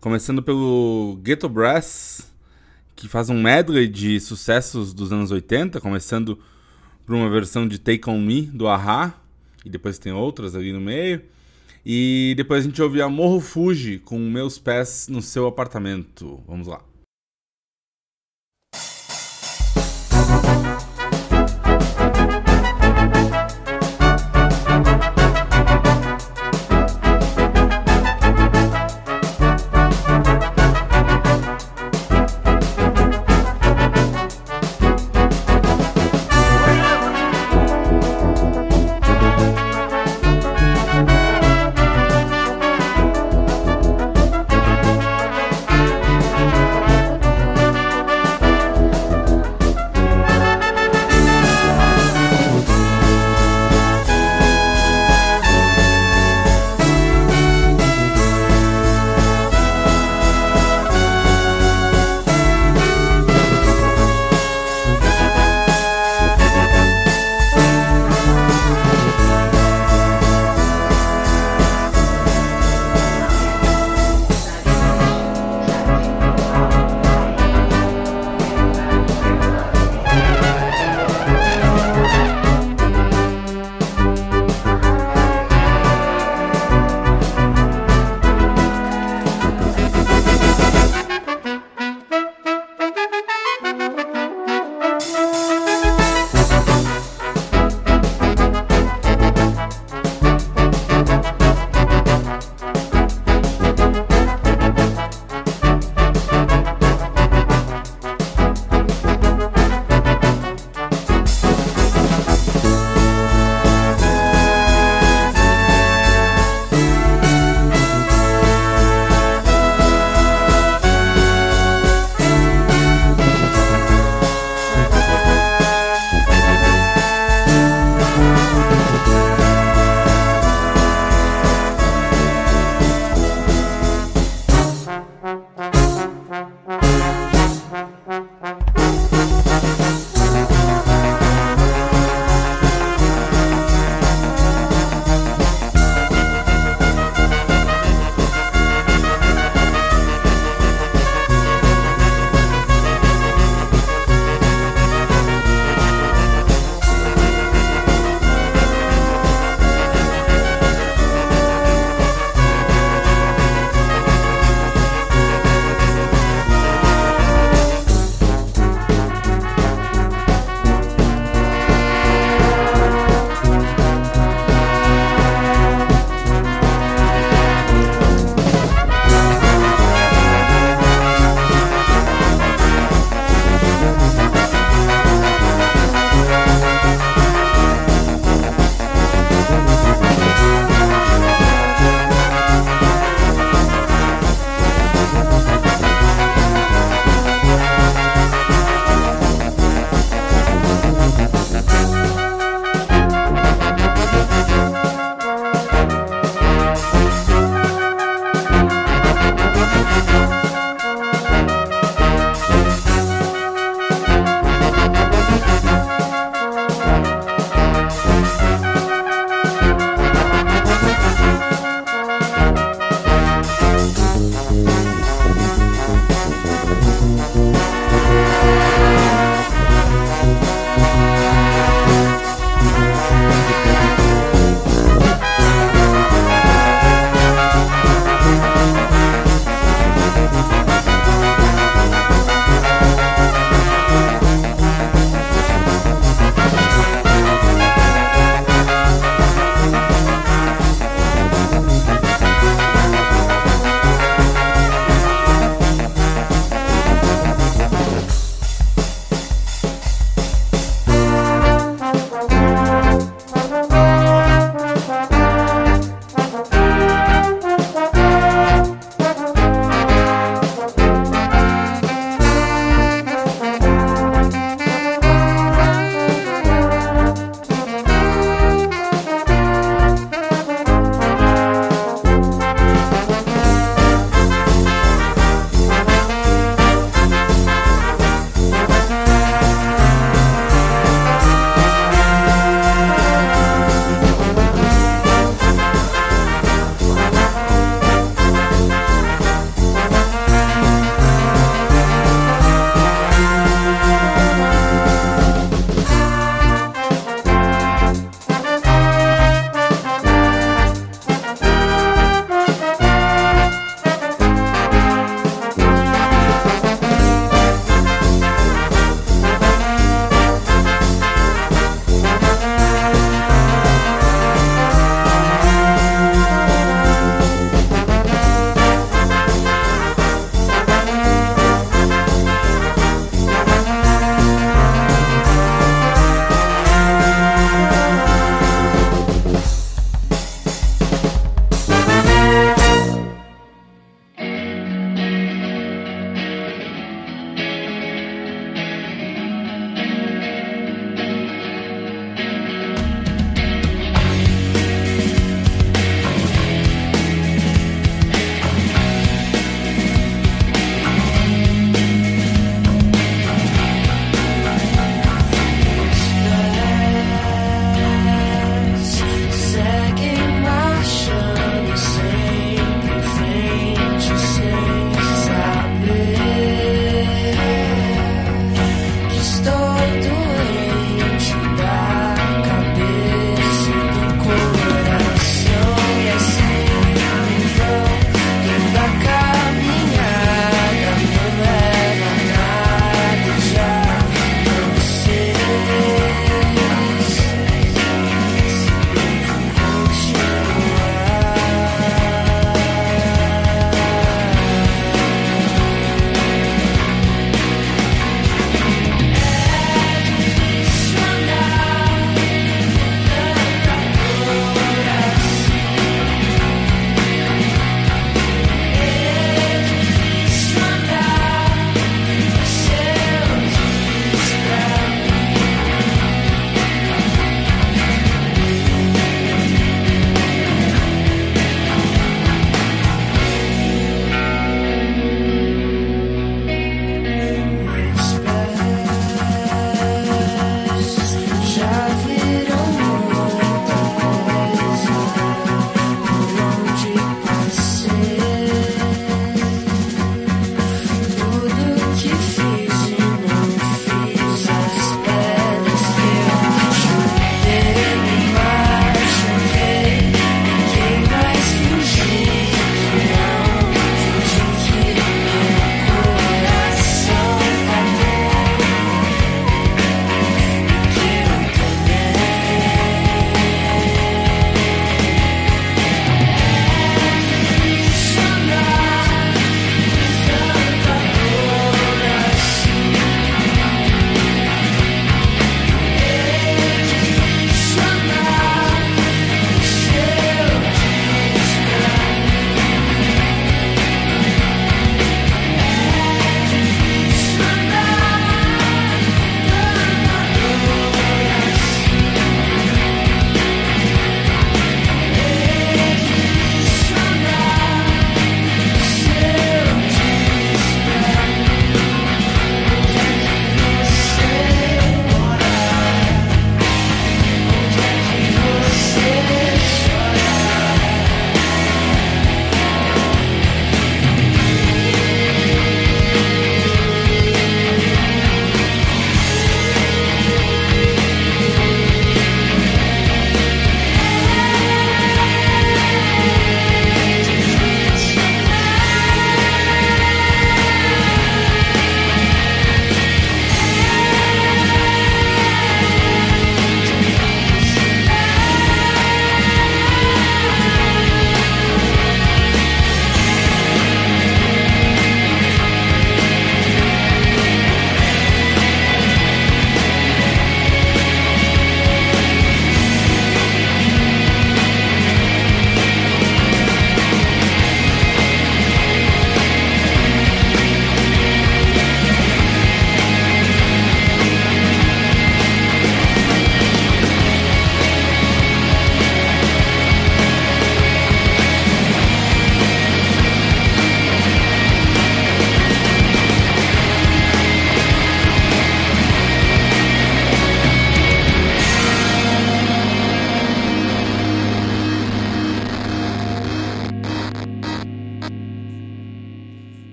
[0.00, 2.26] Começando pelo Ghetto Brass,
[2.96, 6.38] que faz um medley de sucessos dos anos 80, começando
[7.06, 9.14] por uma versão de Take On Me, do Ahá,
[9.64, 11.22] e depois tem outras ali no meio.
[11.84, 16.42] E depois a gente ouve a Morro Fuji com Meus Pés no Seu Apartamento.
[16.46, 16.87] Vamos lá.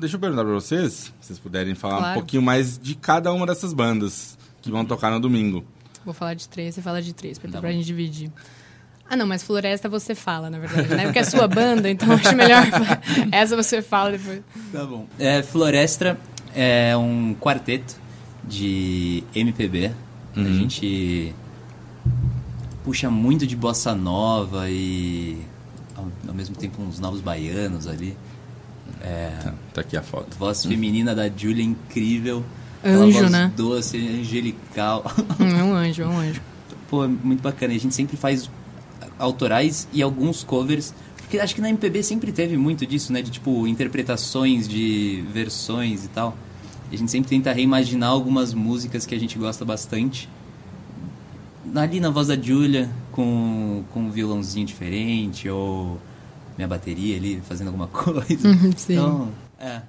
[0.00, 2.14] Deixa eu perguntar pra vocês, se vocês puderem falar um Claro.
[2.14, 5.64] pouquinho mais de cada uma dessas bandas que vão tocar no domingo.
[6.04, 8.30] Vou falar de três, você fala de três, pra, Tá pra gente dividir.
[9.08, 11.04] Ah, não, mas Floresta você fala, na verdade, né?
[11.04, 12.64] Porque é sua banda, então acho melhor.
[13.32, 14.40] Essa você fala depois.
[14.72, 15.06] Tá bom.
[15.18, 16.18] É, Florestra
[16.54, 17.96] é um quarteto
[18.44, 19.92] de MPB.
[20.36, 21.34] A gente
[22.84, 25.38] puxa muito de bossa nova e
[25.96, 28.16] ao, ao mesmo tempo uns novos baianos ali.
[29.02, 30.36] É, Tá, tá aqui a foto.
[30.38, 32.44] voz feminina da Julia incrível.
[32.84, 33.52] Anjo, voz né?
[33.56, 35.04] Doce, angelical.
[35.38, 36.40] Hum, É um anjo, é um anjo.
[36.88, 37.72] Pô, é muito bacana.
[37.74, 38.50] A gente sempre faz
[39.18, 40.94] autorais e alguns covers.
[41.16, 43.22] Porque acho que na MPB sempre teve muito disso, né?
[43.22, 46.36] De tipo, interpretações de versões e tal.
[46.92, 50.28] A gente sempre tenta reimaginar algumas músicas que a gente gosta bastante.
[51.74, 56.00] Ali na voz da Julia, com, com um violãozinho diferente, ou
[56.60, 58.54] minha bateria ali fazendo alguma coisa.
[58.76, 58.92] Sim.
[58.94, 59.80] Então, é.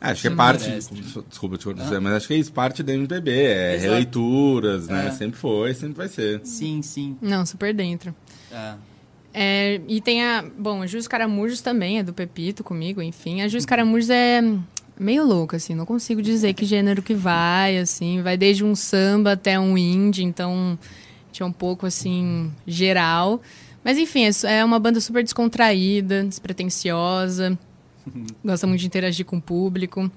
[0.00, 0.70] Acho que é parte.
[1.28, 3.30] Desculpa te cortar, mas acho que é isso, parte da MPB.
[3.30, 3.90] É Exato.
[3.90, 5.08] releituras, né?
[5.08, 5.10] É.
[5.10, 6.40] Sempre foi, sempre vai ser.
[6.44, 7.16] Sim, sim.
[7.20, 8.14] Não, super dentro.
[8.52, 8.74] É.
[9.34, 10.44] É, e tem a.
[10.56, 13.42] Bom, a Jus Caramujos também é do Pepito comigo, enfim.
[13.42, 14.40] A Jus Caramujos é
[14.98, 15.74] meio louca, assim.
[15.74, 18.22] Não consigo dizer que gênero que vai, assim.
[18.22, 20.78] Vai desde um samba até um indie, então.
[21.32, 23.42] Tinha um pouco, assim, geral.
[23.84, 27.58] Mas, enfim, é é uma banda super descontraída, despretensiosa.
[28.44, 30.10] Gosta muito de interagir com o público.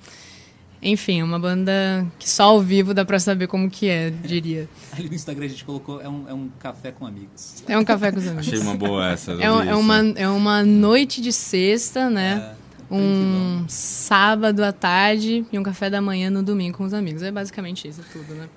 [0.84, 1.72] Enfim, é uma banda
[2.18, 4.68] que só ao vivo dá pra saber como que é, diria.
[4.97, 7.64] Ali no Instagram a gente colocou, é um, é um café com amigos.
[7.68, 8.47] É um café com os amigos.
[8.47, 9.32] Achei uma boa essa.
[9.34, 12.55] É, um- é uma, é uma noite de sexta, né?
[12.57, 17.22] É, um sábado à tarde e um café da manhã no domingo com os amigos.
[17.22, 18.49] É basicamente isso tudo, né?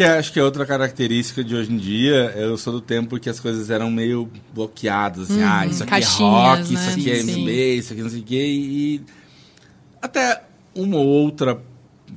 [0.00, 2.32] Que é- acho que é outra característica de hoje em dia.
[2.34, 5.30] Eu sou do tempo que as coisas eram meio bloqueadas.
[5.30, 6.80] Assim, ah, isso aqui Caixinhas, é rock, né?
[6.80, 7.42] isso aqui é Sim, sim.
[7.42, 8.46] MB, isso aqui não sei o quê.
[8.46, 9.02] E
[10.00, 10.42] até
[10.74, 11.60] uma ou outra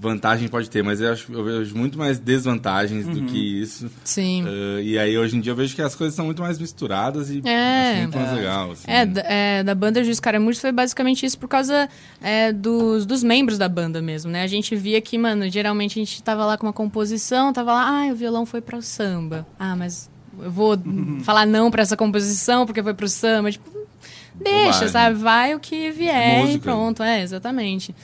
[0.03, 3.89] vantagem pode ter, mas eu, acho, eu vejo muito mais desvantagens do que isso.
[4.03, 4.43] Sim.
[4.43, 7.31] Uh, e aí, hoje em dia, eu vejo que as coisas são muito mais misturadas
[7.31, 7.91] e É.
[7.93, 8.71] acho muito mais legal.
[8.71, 8.83] assim.
[8.85, 11.89] É, da- é, da banda Juiz Caramujos foi basicamente isso por causa
[12.21, 14.43] é, dos, dos membros da banda mesmo, né?
[14.43, 18.03] A gente via que, mano, geralmente a gente tava lá com uma composição, tava lá,
[18.03, 19.47] ah, o violão foi para o samba.
[19.57, 20.77] Ah, mas eu vou
[21.23, 23.51] falar não pra essa composição porque foi pro samba.
[23.51, 23.69] Tipo,
[24.35, 24.87] deixa, Bobagem.
[24.89, 25.15] sabe?
[25.15, 26.59] Vai o que vier É e música.
[26.63, 27.03] pronto.
[27.03, 27.95] É, exatamente.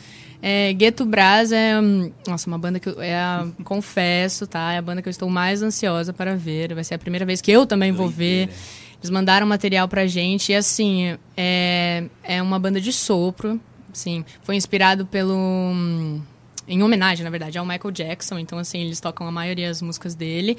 [0.42, 4.74] É, Gueto Brás é, hum, nossa, uma banda que eu é a, confesso, tá?
[4.74, 6.74] É a banda que eu estou mais ansiosa para ver.
[6.74, 8.50] Vai ser a primeira vez que eu também vou ver.
[9.02, 13.60] Eles mandaram material pra gente e assim, é, é uma banda de sopro,
[13.94, 14.26] sim.
[14.44, 16.22] Foi inspirado pelo hum,
[16.68, 20.16] em homenagem, na verdade, ao Michael Jackson, então assim, eles tocam a maioria das músicas
[20.16, 20.58] dele.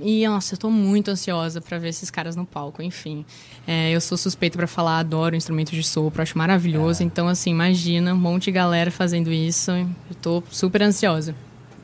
[0.00, 3.24] E nossa, eu tô muito ansiosa pra ver esses caras no palco, enfim.
[3.66, 7.02] É, eu sou suspeito pra falar, adoro instrumentos de sopro, acho maravilhoso.
[7.02, 9.70] Então assim, imagina um monte de galera fazendo isso.
[9.70, 11.34] Eu tô super ansiosa.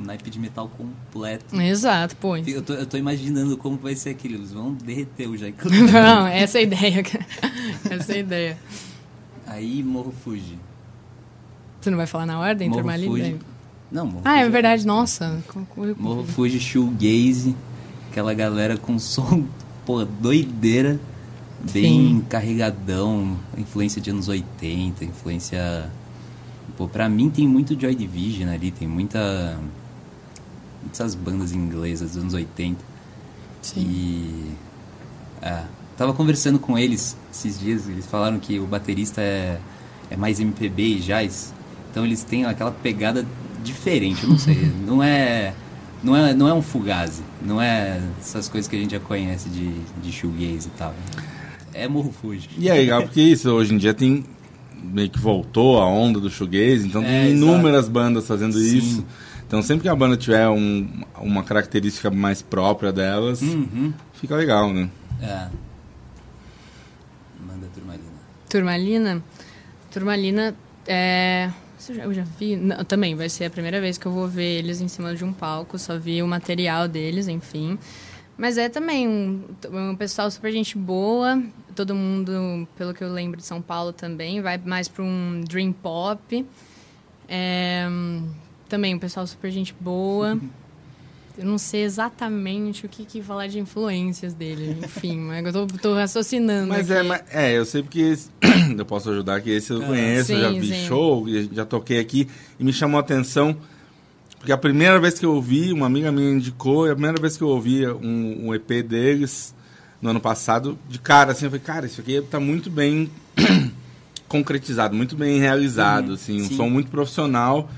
[0.00, 1.60] Naipe de metal completo.
[1.60, 2.36] Exato, pô.
[2.36, 4.34] Eu tô, eu tô imaginando como vai ser aquilo.
[4.36, 5.56] Eles vão derreter o Jack.
[5.92, 7.02] Não, essa é a ideia.
[7.90, 8.58] essa é a ideia.
[9.46, 10.56] Aí Morro Fuji.
[11.80, 12.82] Você não vai falar na ordem, Morro?
[13.06, 13.36] Fuji.
[13.90, 15.42] Não, Morro Ah, é Fuji verdade, nossa.
[15.96, 17.56] Morro Fuji Shoegaze.
[18.10, 19.44] Aquela galera com som,
[19.84, 20.98] pô, doideira.
[21.72, 22.24] Bem Sim.
[22.28, 23.36] carregadão.
[23.56, 25.90] Influência de anos 80, influência...
[26.76, 28.70] Pô, pra mim tem muito Joy Division ali.
[28.70, 29.58] Tem muita...
[30.80, 32.78] Muitas bandas inglesas dos anos 80.
[33.62, 33.80] Sim.
[33.80, 34.52] E.
[35.42, 35.62] É,
[35.96, 39.58] tava conversando com eles esses dias, eles falaram que o baterista é,
[40.10, 41.52] é mais MPB e jazz.
[41.90, 43.26] Então eles têm aquela pegada
[43.62, 44.72] diferente, eu não sei.
[44.86, 45.54] Não é.
[46.02, 49.48] Não é, não é um fugazi, não é essas coisas que a gente já conhece
[49.48, 49.70] de,
[50.02, 50.94] de shoegaze e tal.
[51.72, 52.48] É Morro Fuji.
[52.58, 54.24] E é legal porque isso, hoje em dia tem
[54.82, 57.36] meio que voltou a onda do shoegaze, então É, tem exato.
[57.36, 58.78] inúmeras bandas fazendo Sim.
[58.78, 59.06] isso.
[59.46, 60.88] Então sempre que a banda tiver um-
[61.20, 63.92] uma característica mais própria delas, Uhum.
[64.14, 64.88] fica legal, né?
[65.22, 65.48] É.
[67.46, 68.04] Manda turmalina.
[68.48, 69.22] Turmalina?
[69.90, 70.54] Turmalina
[70.86, 71.50] é.
[71.94, 72.56] Já- Eu já vi.
[72.56, 75.24] Não, também vai ser a primeira vez que eu vou ver eles em cima de
[75.24, 75.78] um palco.
[75.78, 77.78] Só vi o material deles, enfim.
[78.36, 81.42] Mas é também um, um pessoal super gente boa.
[81.74, 85.72] Todo mundo, pelo que eu lembro de São Paulo também, vai mais para um dream
[85.72, 86.44] pop.
[87.28, 87.86] É,
[88.68, 90.38] também um pessoal super gente boa.
[91.38, 95.66] Eu não sei exatamente o que, que falar de influências dele, enfim, mas eu tô,
[95.78, 96.66] tô raciocinando.
[96.68, 96.98] Mas aqui.
[97.00, 98.28] é, mas- é, eu sei porque esse-
[98.76, 100.86] eu posso ajudar que esse eu Ah, conheço, eu já sim, vi sim.
[100.86, 102.28] show, já toquei aqui
[102.58, 103.56] e me chamou a atenção
[104.38, 107.36] porque a primeira vez que eu ouvi, uma amiga minha indicou, e a primeira vez
[107.36, 109.52] que eu ouvi um, um EP deles
[110.00, 113.10] no ano passado, de cara assim, eu falei, cara, isso aqui tá muito bem
[114.28, 116.56] concretizado, muito bem realizado, Uhum, assim, um sim.
[116.56, 117.68] som muito profissional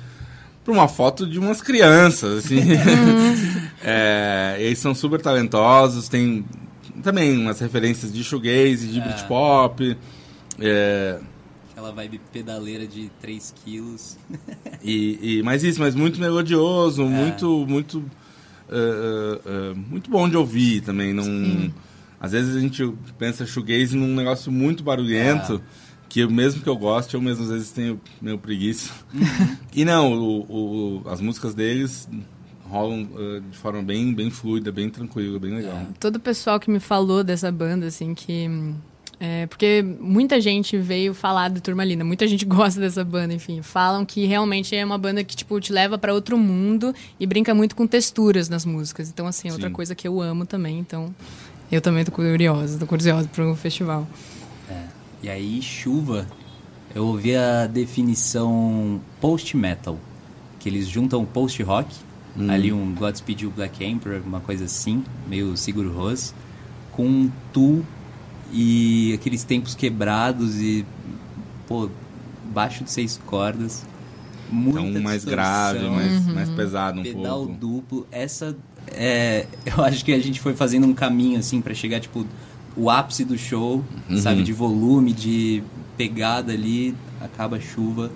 [0.71, 2.61] para uma foto de umas crianças, assim.
[3.83, 6.45] É, eles são super talentosos, tem
[7.03, 9.97] também umas referências de shoegaze, de Britpop,
[10.59, 11.19] é,
[11.71, 14.19] Aquela vibe pedaleira de 3 quilos.
[14.85, 18.05] e, e mas isso, mas muito melodioso, muito muito
[18.71, 21.73] é, é, é, muito bom de ouvir também, não
[22.21, 22.87] às vezes a gente
[23.19, 25.63] pensa shoegaze num negócio muito barulhento.
[26.11, 28.93] Que eu, mesmo que eu goste, eu mesmo às vezes tenho meio preguiça.
[29.73, 32.07] E não, o, o- as músicas deles
[32.69, 35.87] rolam eh, de forma bem, bem fluida, bem tranquila, bem legal.
[35.99, 38.49] Todo o pessoal que me falou dessa banda, assim, que.
[39.21, 43.63] é, porque muita gente veio falar do Turmalina, muita gente gosta dessa banda, enfim.
[43.63, 47.55] Falam que realmente é uma banda que, tipo, te leva para outro mundo e brinca
[47.55, 49.09] muito com texturas nas músicas.
[49.09, 49.73] Então, assim, é outra Sim.
[49.75, 50.77] coisa que eu amo também.
[50.81, 51.15] Então,
[51.71, 54.09] eu também tô curiosa, tô curiosa pro festival.
[55.23, 56.27] E aí, chuva,
[56.95, 59.99] eu ouvi a definição post-metal,
[60.59, 61.95] que eles juntam post-rock,
[62.49, 66.35] ali um Godspeed You Black Emperor, uma coisa assim, meio Sigur Rós,
[66.93, 67.85] com um Tool
[68.53, 70.85] e aqueles tempos quebrados e,
[71.67, 71.89] pô,
[72.53, 73.85] baixo de seis cordas,
[74.51, 77.53] muita Então, mais grave, mais, mais pesado um pedal pouco.
[77.55, 78.07] duplo.
[78.11, 78.57] Essa
[78.89, 82.27] é, eu acho que a gente foi fazendo um caminho assim pra chegar tipo
[82.77, 84.17] o ápice do show, Uhum.
[84.19, 85.63] sabe, de volume, de
[85.97, 88.11] pegada ali, acaba a chuva.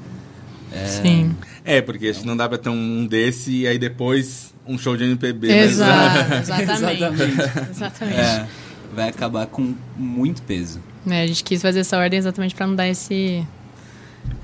[0.87, 1.35] Sim.
[1.65, 4.97] É, porque acho que não dá pra ter um desse e aí depois um show
[4.97, 5.47] de MPB.
[5.49, 5.65] né?
[5.65, 7.03] Exato, exatamente.
[7.05, 7.71] Exatamente.
[7.71, 8.19] exatamente.
[8.21, 8.47] É,
[8.95, 10.81] vai acabar com muito peso.
[11.07, 13.47] É, a gente quis fazer essa ordem exatamente para não dar esse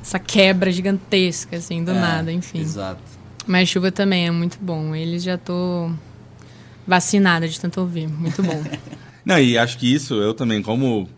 [0.03, 2.61] essa quebra gigantesca assim do É, nada, enfim.
[2.61, 3.01] Exato.
[3.47, 4.95] Mas chuva também é muito bom.
[4.95, 5.91] Eles já tô
[6.87, 8.63] vacinada de tanto ouvir, muito bom.
[9.31, 11.09] Não, e acho que isso, eu também, como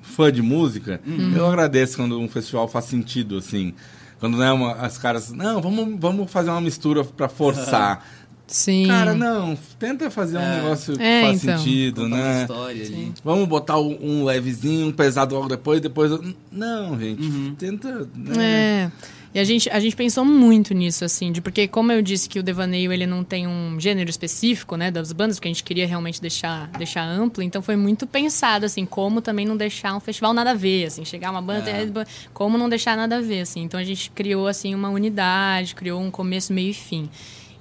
[0.00, 1.36] fã de música, Uhum.
[1.36, 3.74] eu agradeço quando um festival faz sentido, assim.
[4.18, 8.04] Quando né, uma, as caras, não, vamos, vamos fazer uma mistura pra forçar.
[8.50, 8.86] Sim.
[8.88, 10.56] Cara, não, tenta fazer um É.
[10.56, 11.58] negócio que É, faz então.
[11.58, 12.40] sentido, Contar uma né?
[12.42, 13.12] história ali.
[13.24, 16.10] Vamos botar um um levezinho, um pesado logo depois, depois.
[16.50, 17.54] Não, gente, Uhum.
[17.56, 18.08] tenta.
[18.14, 18.44] Né?
[18.44, 18.90] É.
[19.32, 22.40] E a gente, a gente pensou muito nisso, assim, de porque, como eu disse que
[22.40, 25.86] o devaneio ele não tem um gênero específico, né, das bandas, porque a gente queria
[25.86, 30.34] realmente deixar, deixar amplo, então foi muito pensado, assim, como também não deixar um festival
[30.34, 31.88] nada a ver, assim, chegar uma banda, é,
[32.34, 33.62] como não deixar nada a ver, assim.
[33.62, 37.08] Então a gente criou, assim, uma unidade, criou um começo, meio e fim.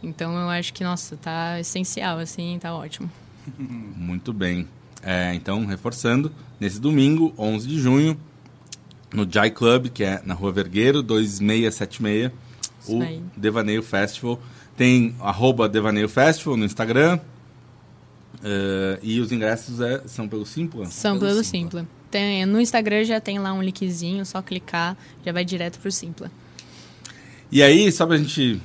[0.01, 3.09] Então eu acho que, nossa, tá essencial, assim, tá ótimo.
[3.59, 4.67] Muito bem.
[5.03, 8.19] É, então, reforçando, nesse domingo, 11 de junho,
[9.13, 12.31] no Jai Club, que é na Rua Vergueiro, 2676,
[12.81, 13.21] Isso o aí.
[13.35, 14.39] Devaneio Festival.
[14.77, 17.19] Tem arroba Devaneio Festival no Instagram.
[18.43, 20.85] é, e os ingressos é- são pelo Simpla?
[20.85, 21.81] São Pelo pelo Simpla.
[21.81, 21.87] Simpla.
[22.09, 24.95] Tem, no Instagram já tem lá um linkzinho, só clicar,
[25.25, 26.31] já vai direto pro Simpla.
[27.51, 28.61] E aí, só pra gente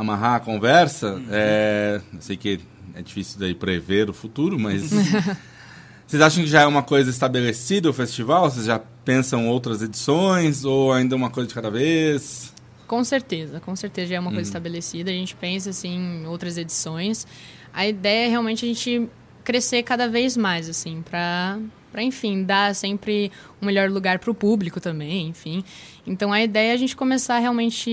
[0.00, 2.60] amarrar a conversa, é, eu sei que
[2.94, 4.90] é difícil daí prever o futuro, mas
[6.06, 8.50] vocês acham que já é uma coisa estabelecida o festival?
[8.50, 12.52] Vocês já pensam outras edições ou ainda uma coisa de cada vez?
[12.86, 14.34] Com certeza, com certeza já é uma Uhum.
[14.36, 15.10] coisa estabelecida.
[15.10, 17.26] A gente pensa assim em outras edições.
[17.74, 19.08] A ideia é realmente a gente
[19.42, 21.58] crescer cada vez mais, assim, para
[21.92, 23.30] para enfim dar sempre
[23.62, 25.64] um melhor lugar para o público também, enfim.
[26.06, 27.90] Então a ideia é a gente começar a realmente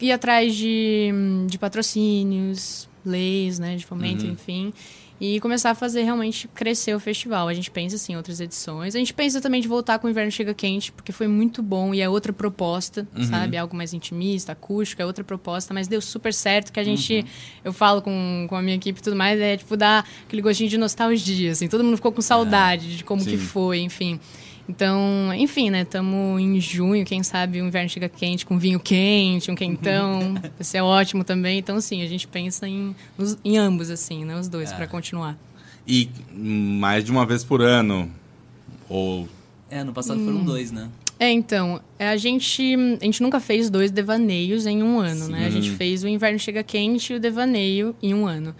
[0.00, 1.10] ir atrás de,
[1.46, 4.32] de patrocínios, leis, né, de fomento, Uhum.
[4.32, 4.72] enfim.
[5.20, 7.48] E começar a fazer realmente crescer o festival.
[7.48, 8.94] A gente pensa assim, em outras edições.
[8.94, 11.92] A gente pensa também de voltar com o Inverno Chega Quente, porque foi muito bom
[11.92, 13.56] e é outra proposta, sabe?
[13.56, 17.26] Algo mais intimista, acústico, é outra proposta, mas deu super certo que a gente,
[17.64, 20.70] eu falo com, com a minha equipe e tudo mais, é tipo dar aquele gostinho
[20.70, 21.66] de nostalgia, assim.
[21.66, 23.38] Todo mundo ficou com saudade de como que Sim.
[23.38, 24.20] foi, enfim.
[24.68, 25.82] Então, enfim, né?
[25.82, 30.34] Estamos em junho, quem sabe o inverno chega quente, com vinho quente, um quentão.
[30.34, 31.58] Vai ser ótimo também.
[31.58, 32.94] Então, sim, a gente pensa em,
[33.44, 34.38] em ambos, assim, né?
[34.38, 34.74] Os dois, É.
[34.74, 35.38] para continuar.
[35.86, 38.10] E mais de uma vez por ano?
[38.88, 39.26] Ou.
[39.70, 40.24] É, no passado Hum.
[40.26, 40.88] foram dois, né?
[41.20, 45.46] É, então, a gente, a gente nunca fez dois devaneios em um ano, né?
[45.46, 48.54] A gente fez o Inverno Chega Quente e o Devaneio em um ano.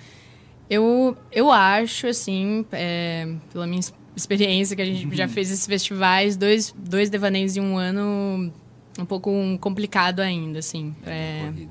[0.68, 3.80] Eu, eu acho, assim, é, pela minha
[4.18, 8.52] experiência que a gente já fez esses festivais, dois, dois devaneios em um ano
[8.98, 10.94] um pouco complicado ainda, assim.
[11.06, 11.70] É, Corrida.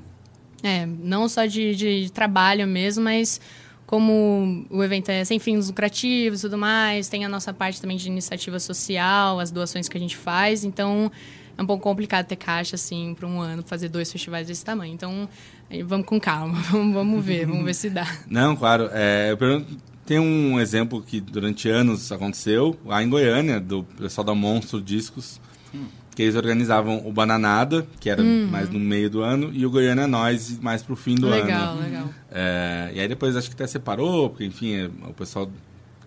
[0.62, 3.40] é, não só de, de trabalho mesmo, mas
[3.86, 7.96] como o evento é sem fins lucrativos e tudo mais, tem a nossa parte também
[7.96, 11.10] de iniciativa social, as doações que a gente faz, então
[11.56, 14.94] é um pouco complicado ter caixa, assim, para um ano, fazer dois festivais desse tamanho.
[14.94, 15.28] Então,
[15.86, 18.06] vamos com calma, vamos, vamos ver, vamos ver se dá.
[18.28, 18.88] Não, claro.
[18.92, 19.76] É, eu pergunto-
[20.08, 25.38] tem um exemplo que durante anos aconteceu lá em Goiânia, do pessoal da Monstro Discos,
[26.16, 30.06] que eles organizavam o Bananada, que era mais no meio do ano, e o Goiânia
[30.06, 31.82] Nós, mais pro fim do Legal, ano.
[31.82, 32.08] legal.
[32.32, 35.46] É, e aí depois acho que até separou, porque enfim, é, o pessoal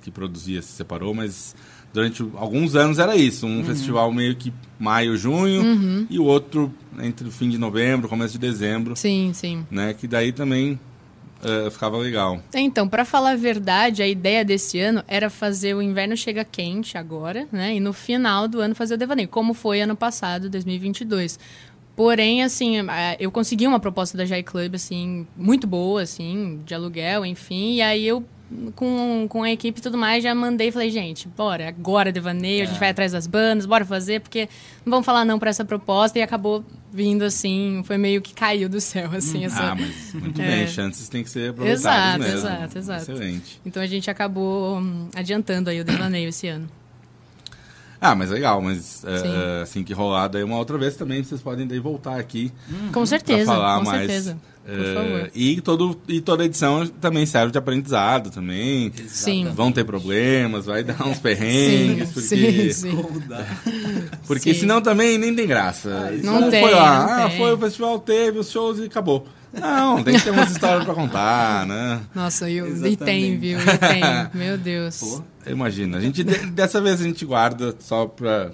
[0.02, 1.56] que produzia se separou, mas
[1.94, 7.28] durante alguns anos era isso, um festival meio que maio, junho, e o outro entre
[7.28, 9.64] o fim de novembro, começo de dezembro, Sim, sim.
[9.70, 9.94] né?
[9.94, 10.80] Que daí também
[11.44, 12.40] é, ficava legal.
[12.54, 16.98] Então, pra falar a verdade, a ideia desse ano era fazer o inverno chega quente
[16.98, 17.76] agora, né?
[17.76, 21.40] E no final do ano fazer o devaneio, como foi ano passado, 2022.
[21.96, 26.74] Porém, assim, eh, eu consegui uma proposta da Jai Club, assim, muito boa, assim, de
[26.74, 27.76] aluguel, enfim.
[27.76, 28.24] E aí eu,
[28.76, 32.64] com, com a equipe e tudo mais, já mandei e falei, gente, bora, agora devaneio,
[32.64, 34.50] a gente vai atrás das bandas, bora fazer, porque
[34.86, 36.20] não vamos falar não pra essa proposta.
[36.20, 39.72] E acabou vindo, assim, foi meio que caiu do céu, assim, essa...
[39.72, 40.48] Ah, mas muito É.
[40.48, 42.38] bem, chances têm que ser aproveitadas Exato, mesmo.
[42.38, 43.12] exato, exato.
[43.12, 43.62] Excelente.
[43.66, 46.68] Então a gente acabou hum, adiantando aí o devaneio esse ano.
[48.04, 51.40] Ah, mas legal, mas é, é, assim que rolar daí uma outra vez também, vocês
[51.40, 52.52] podem daí voltar aqui
[52.92, 54.00] Com certeza, falar com mais.
[54.08, 54.38] certeza.
[54.72, 55.32] Por É, favor.
[55.36, 58.92] E, todo, e toda edição também serve de aprendizado também.
[59.08, 59.50] Sim.
[59.54, 63.22] Vão ter problemas, vai dar uns perrengues, Sim, porque, sim, sim.
[64.28, 64.60] Porque Sim.
[64.62, 66.12] senão também nem tem graça.
[66.24, 67.38] Não Só tem, foi lá, não ah, tem.
[67.38, 69.26] foi o festival, teve os shows e acabou.
[69.54, 72.00] Não, tem que ter umas histórias pra contar, né?
[72.16, 72.98] Nossa, e, o- e Exatamente.
[73.04, 73.60] tem, viu?
[73.60, 74.02] E tem.
[74.34, 74.98] Meu Deus.
[74.98, 75.22] Pô.
[75.50, 75.98] Imagina.
[75.98, 78.52] A gente, de- dessa vez a gente guarda só pra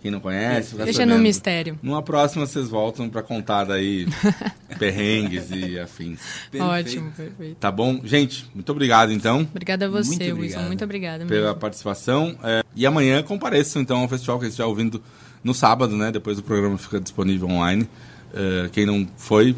[0.00, 0.74] quem não conhece.
[0.76, 1.18] Deixa no sabendo.
[1.22, 1.78] mistério.
[1.82, 4.06] Numa próxima vocês voltam pra contar daí
[4.78, 6.20] perrengues e afins.
[6.58, 7.56] Ótimo, perfeito.
[7.56, 8.00] Tá bom?
[8.04, 10.34] Gente, muito obrigado então Obrigada a você, Muito Wilson.
[10.36, 10.66] obrigado.
[10.66, 11.26] Muito obrigada.
[11.26, 11.60] pela mesmo.
[11.60, 12.36] participação.
[12.42, 15.02] É, e amanhã compareçam então ao festival que vocês estiver ouvindo
[15.44, 16.10] no sábado, né?
[16.10, 17.88] Depois o programa fica disponível online.
[18.32, 19.54] É, quem não foi,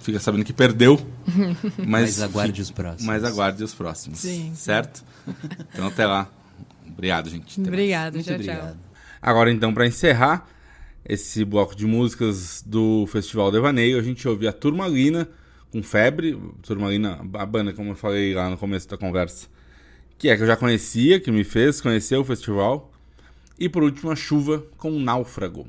[0.00, 0.98] fica sabendo que perdeu.
[1.76, 3.04] Mas, Mas aguarde os próximos.
[3.04, 4.18] Mas aguarde os próximos.
[4.20, 4.52] Sim.
[4.54, 5.04] Certo?
[5.72, 6.26] Então até lá.
[6.90, 7.52] Obrigado, gente.
[7.52, 7.68] Até mais.
[7.68, 8.72] Obrigada, Muito tchau, obrigado.
[8.72, 8.87] tchau.
[9.20, 10.48] Agora, então, para encerrar
[11.04, 15.28] esse bloco de músicas do Festival Devaneio, a gente ouve a Turmalina
[15.70, 16.38] com Febre.
[16.62, 19.48] Turmalina, a banda, como eu falei lá no começo da conversa,
[20.18, 22.92] que é que eu já conhecia, que me fez conhecer o festival.
[23.58, 25.66] E por último, a Chuva com Náufrago.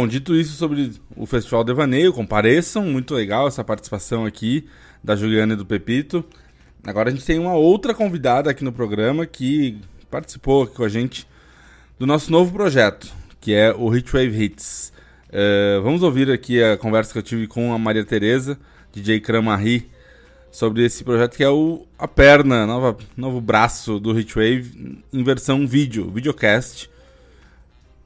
[0.00, 4.66] Bom, dito isso sobre o Festival Devaneio, compareçam, muito legal essa participação aqui
[5.04, 6.24] da Juliana e do Pepito.
[6.82, 9.78] Agora a gente tem uma outra convidada aqui no programa que
[10.10, 11.28] participou aqui com a gente
[11.98, 14.90] do nosso novo projeto, que é o Hitwave Hits.
[15.28, 18.58] Uh, vamos ouvir aqui a conversa que eu tive com a Maria Tereza,
[18.94, 19.86] DJ Cramari,
[20.50, 25.66] sobre esse projeto que é o a perna, nova, novo braço do Hitwave em versão
[25.66, 26.88] vídeo, videocast.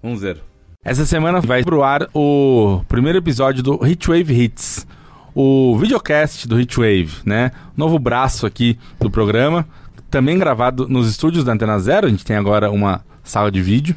[0.02, 0.53] Vamos ver.
[0.84, 4.86] Essa semana vai pro ar o primeiro episódio do Hitwave Hits,
[5.34, 7.52] o videocast do Hitwave, né?
[7.74, 9.66] Novo braço aqui do programa,
[10.10, 12.06] também gravado nos estúdios da Antena Zero.
[12.06, 13.96] A gente tem agora uma sala de vídeo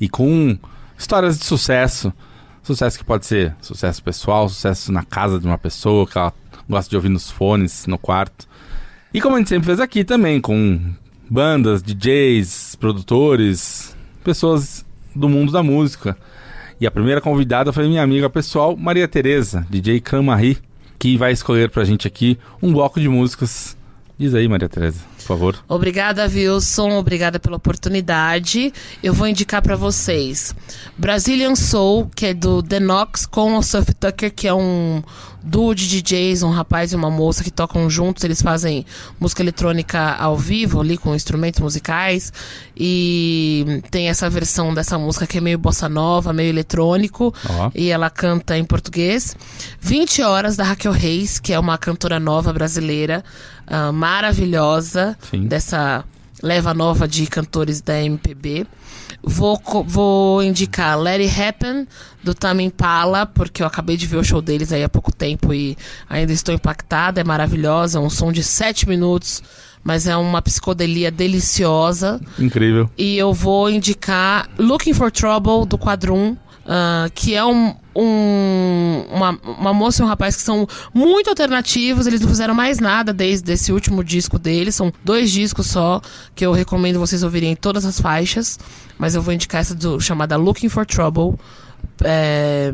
[0.00, 0.56] e com
[0.96, 2.12] histórias de sucesso.
[2.62, 6.32] Sucesso que pode ser sucesso pessoal, sucesso na casa de uma pessoa que ela
[6.70, 8.46] gosta de ouvir nos fones, no quarto.
[9.12, 10.80] E como a gente sempre fez aqui também, com
[11.28, 14.84] bandas, DJs, produtores, pessoas
[15.14, 16.16] do mundo da música.
[16.80, 20.58] E a primeira convidada foi minha amiga pessoal, Maria Tereza, DJ Camari,
[20.98, 23.76] que vai escolher pra gente aqui um bloco de músicas.
[24.18, 25.64] Diz aí, Maria Tereza, por favor.
[25.68, 26.90] Obrigada, Wilson.
[26.98, 28.72] Obrigada pela oportunidade.
[29.02, 30.54] Eu vou indicar para vocês
[30.98, 35.02] Brazilian Soul, que é do The Knox, com o Surf Tucker, que é um
[35.42, 38.22] duo de DJs, um rapaz e uma moça que tocam juntos.
[38.24, 38.86] Eles fazem
[39.18, 42.32] música eletrônica ao vivo, ali com instrumentos musicais.
[42.76, 47.34] E tem essa versão dessa música que é meio bossa nova, meio eletrônico.
[47.48, 47.70] Ó.
[47.74, 49.36] E ela canta em português.
[49.80, 53.24] 20 Horas, da Raquel Reis, que é uma cantora nova brasileira,
[53.66, 55.46] ah, maravilhosa, Sim.
[55.46, 56.04] dessa
[56.42, 58.66] leva nova de cantores da MPB.
[59.22, 61.86] Vou, vou indicar Let It Happen,
[62.22, 65.54] do Tame Impala, porque eu acabei de ver o show deles aí há pouco tempo
[65.54, 65.76] e
[66.08, 67.20] ainda estou impactada.
[67.20, 69.40] É maravilhosa, um som de 7 minutos,
[69.84, 72.20] mas é uma psicodelia deliciosa.
[72.38, 72.90] Incrível.
[72.98, 76.36] E eu vou indicar Looking for Trouble, do Quadrum,
[76.66, 82.06] ah, que é um, um- uma, uma moça e um rapaz que são muito alternativos.
[82.06, 84.74] Eles não fizeram mais nada desde esse último disco deles.
[84.74, 86.00] São dois discos só,
[86.34, 88.58] que eu recomendo vocês ouvirem em todas as faixas.
[88.98, 91.34] Mas eu vou indicar essa do, chamada Looking for Trouble,
[92.04, 92.72] é,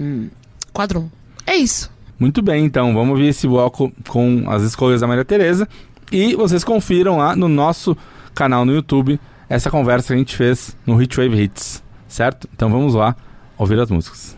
[0.73, 1.09] Quadrum.
[1.47, 1.91] É isso.
[2.19, 5.69] Muito bem, então vamos ouvir esse bloco com as escolhas da Maria Tereza.
[6.11, 7.97] E vocês confiram lá no nosso
[8.35, 12.49] canal no YouTube essa conversa que a gente fez no Hitwave Hits, certo?
[12.55, 13.15] Então vamos lá
[13.59, 14.37] ouvir as músicas.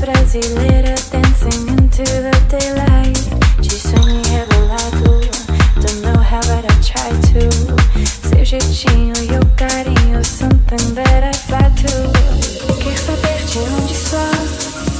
[0.00, 3.45] Brasileira dancing into the daylight.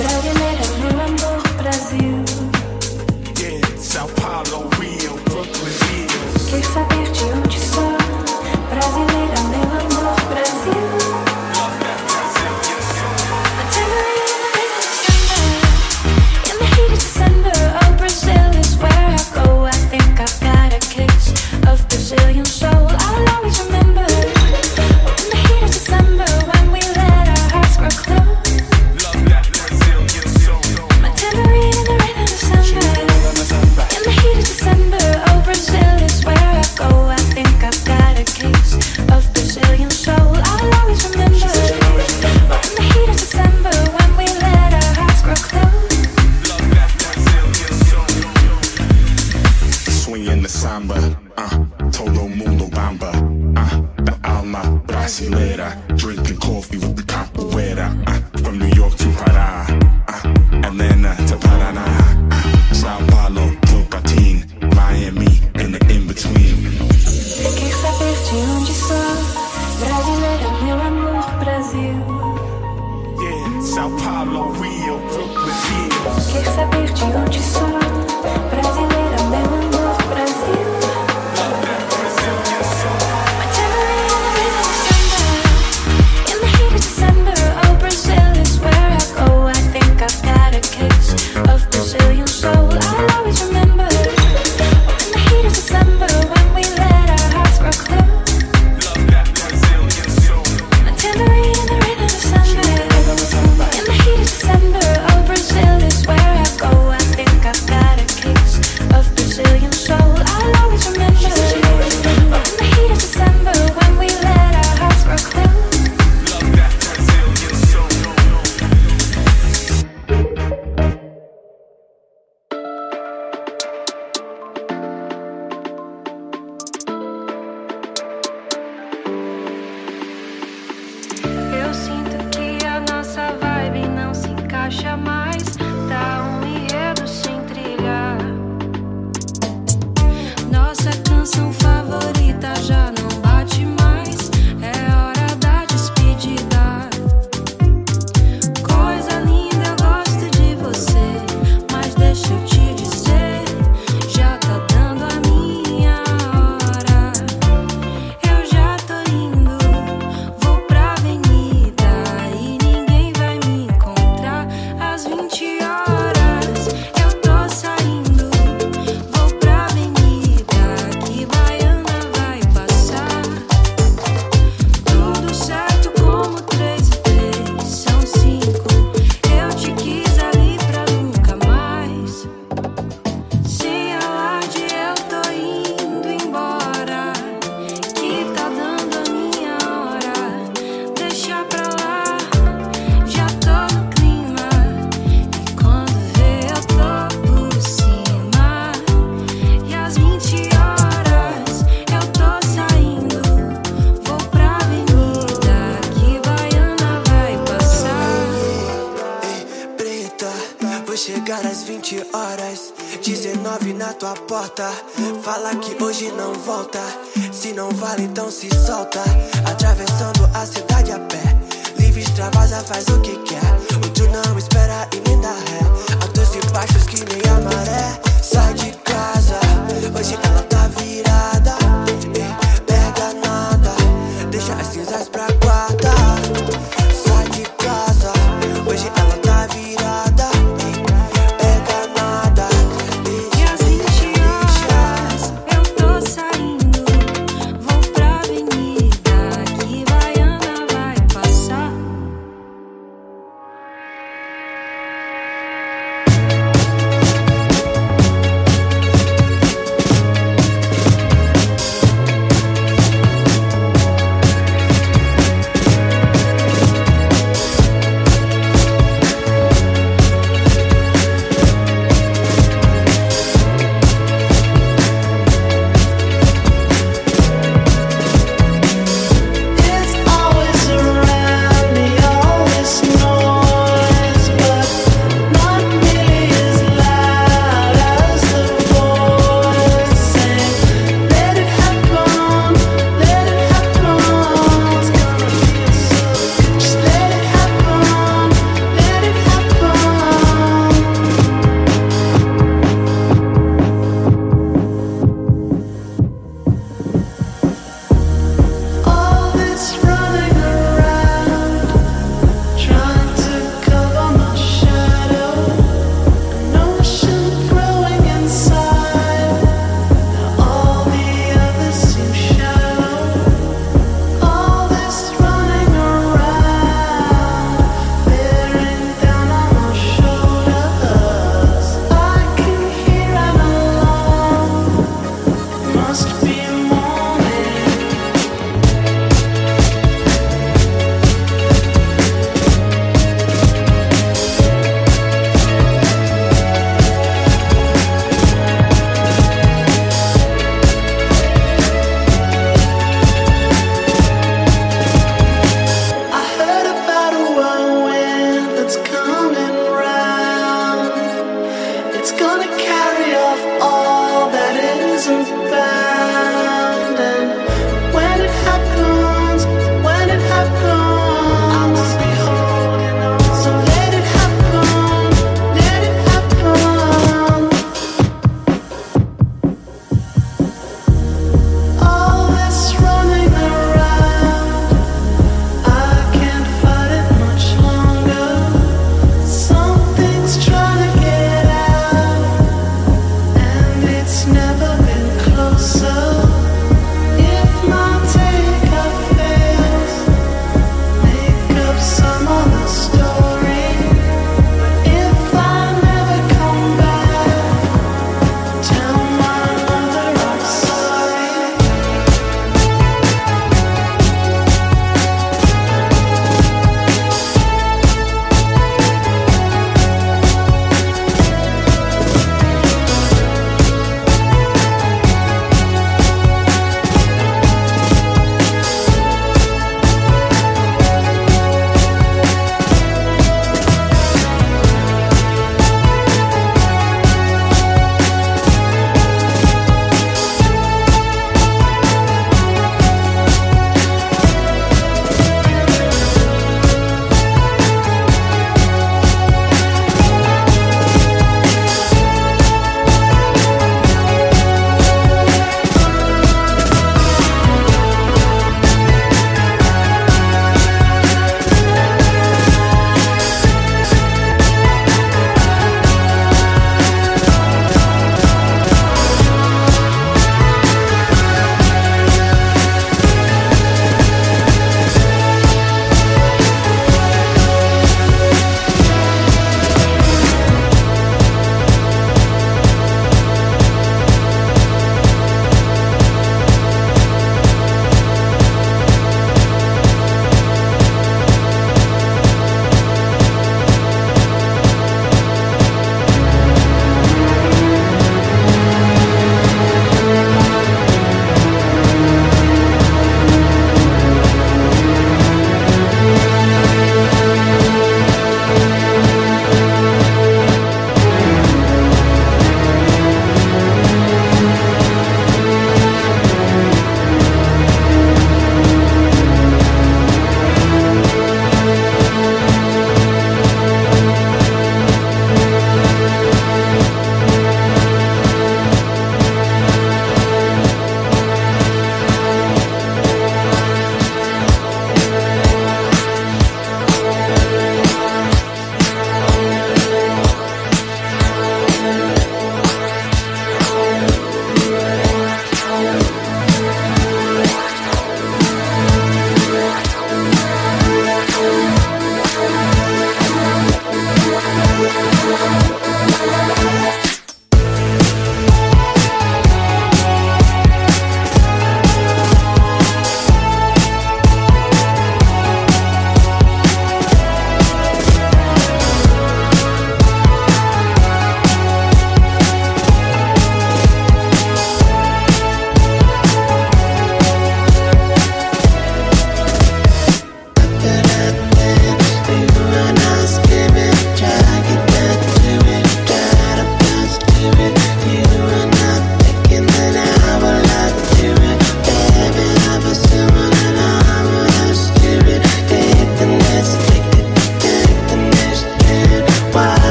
[0.00, 2.24] Brasileira, meu amor, Brasil.
[3.38, 4.69] Yeah, Sao Paulo,
[22.10, 22.59] Brazilian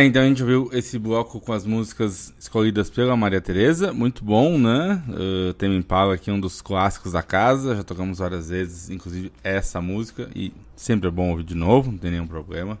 [0.00, 4.24] Tá, então a gente viu esse bloco com as músicas escolhidas pela Maria Tereza, muito
[4.24, 5.02] bom, né?
[5.06, 9.78] Uh, Tema Impala aqui, um dos clássicos da casa, já tocamos várias vezes, inclusive essa
[9.82, 12.78] música, e sempre é bom ouvir de novo, não tem nenhum problema.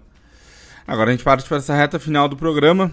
[0.86, 2.90] Agora a gente parte para essa reta final do programa,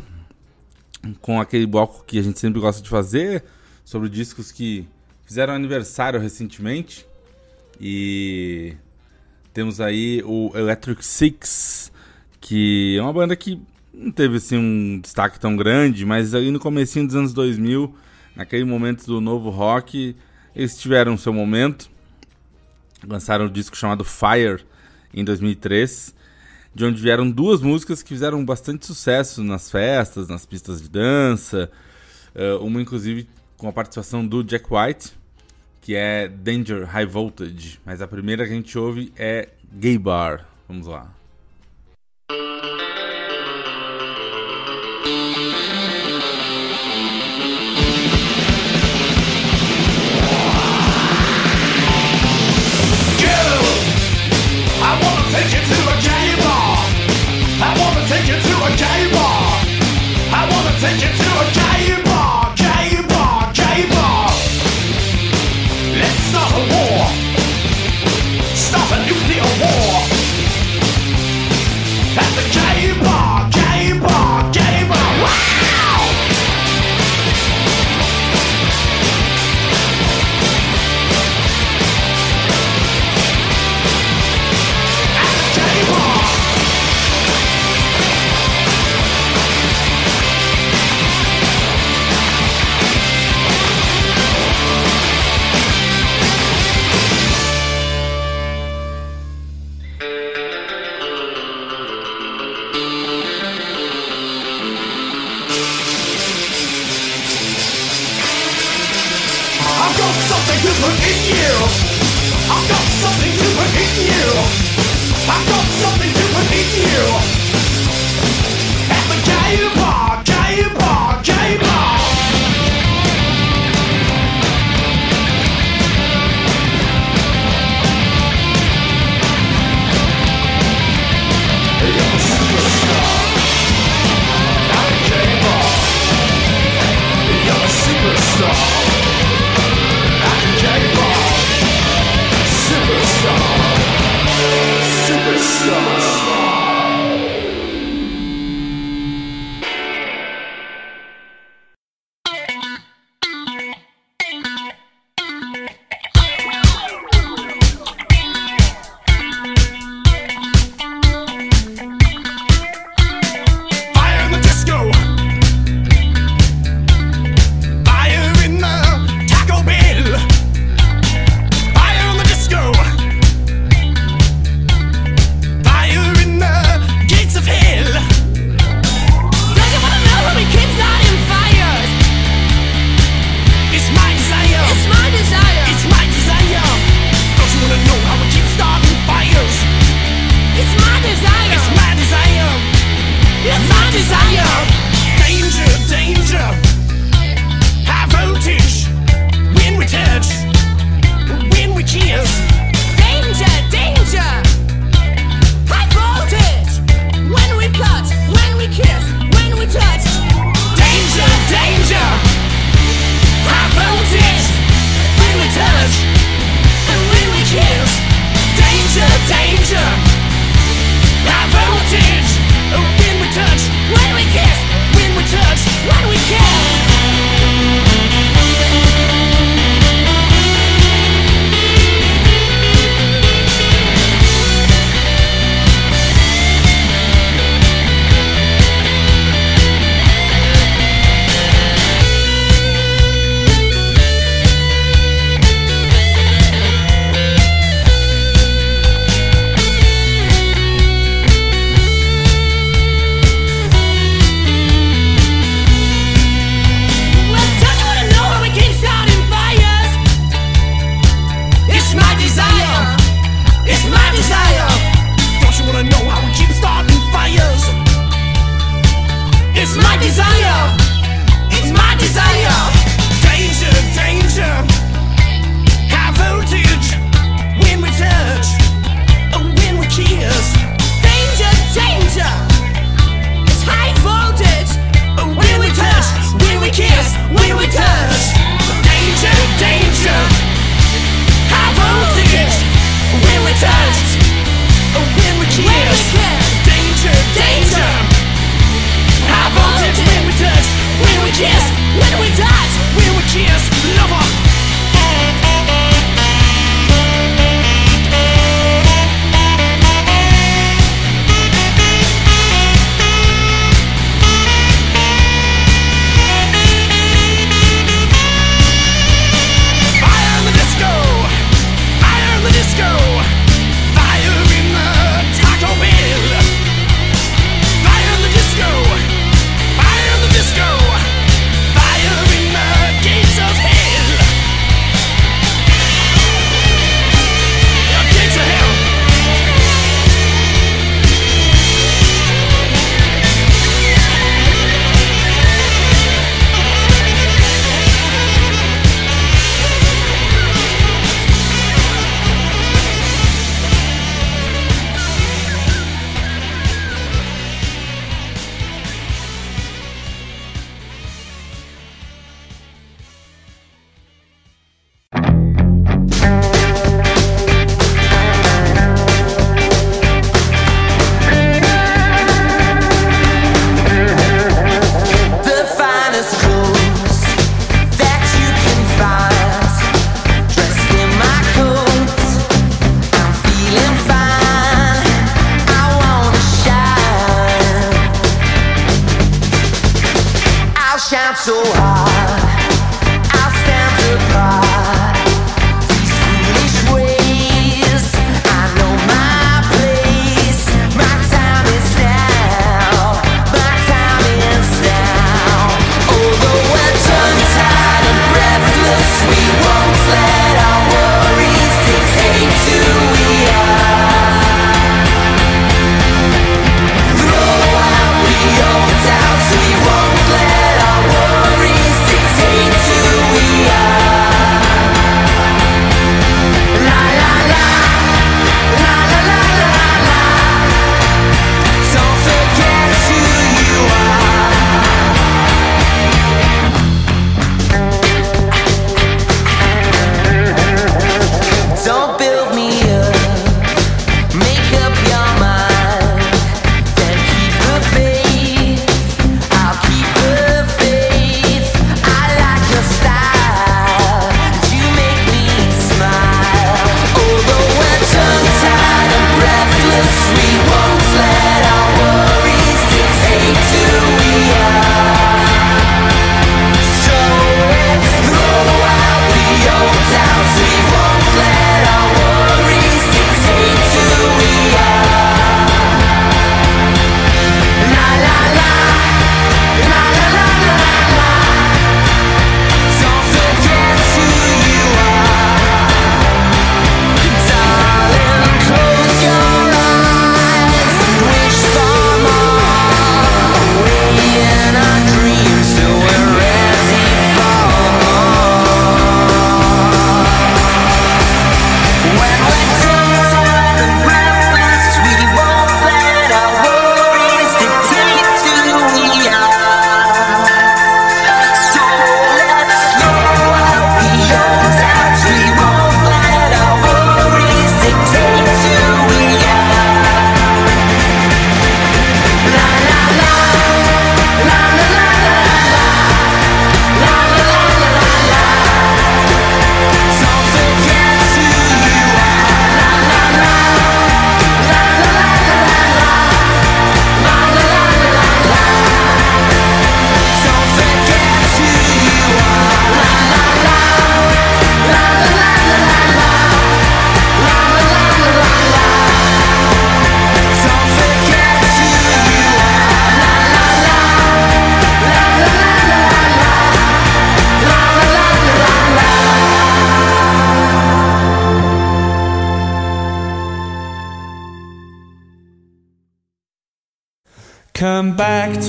[1.21, 3.45] com aquele bloco que a gente sempre gosta de fazer,
[3.85, 4.85] sobre discos que
[5.25, 7.07] fizeram aniversário recentemente,
[7.79, 8.75] e
[9.53, 11.93] temos aí o Electric Six,
[12.41, 13.57] que é uma banda que
[13.97, 17.93] não teve assim um destaque tão grande, mas ali no comecinho dos anos 2000,
[18.35, 20.15] naquele momento do novo rock,
[20.55, 21.89] eles tiveram seu momento.
[23.05, 24.63] Lançaram um disco chamado Fire
[25.13, 26.13] em 2003,
[26.73, 31.71] de onde vieram duas músicas que fizeram bastante sucesso nas festas, nas pistas de dança.
[32.35, 35.13] eh, uma inclusive com a participação do Jack White,
[35.81, 40.45] que é Danger High Voltage, mas a primeira que a gente ouve é Gay Bar.
[40.67, 41.16] Vamos lá.
[60.79, 61.66] Take you to a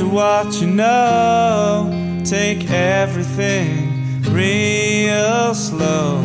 [0.08, 2.22] what you know.
[2.24, 6.18] Take everything real slow.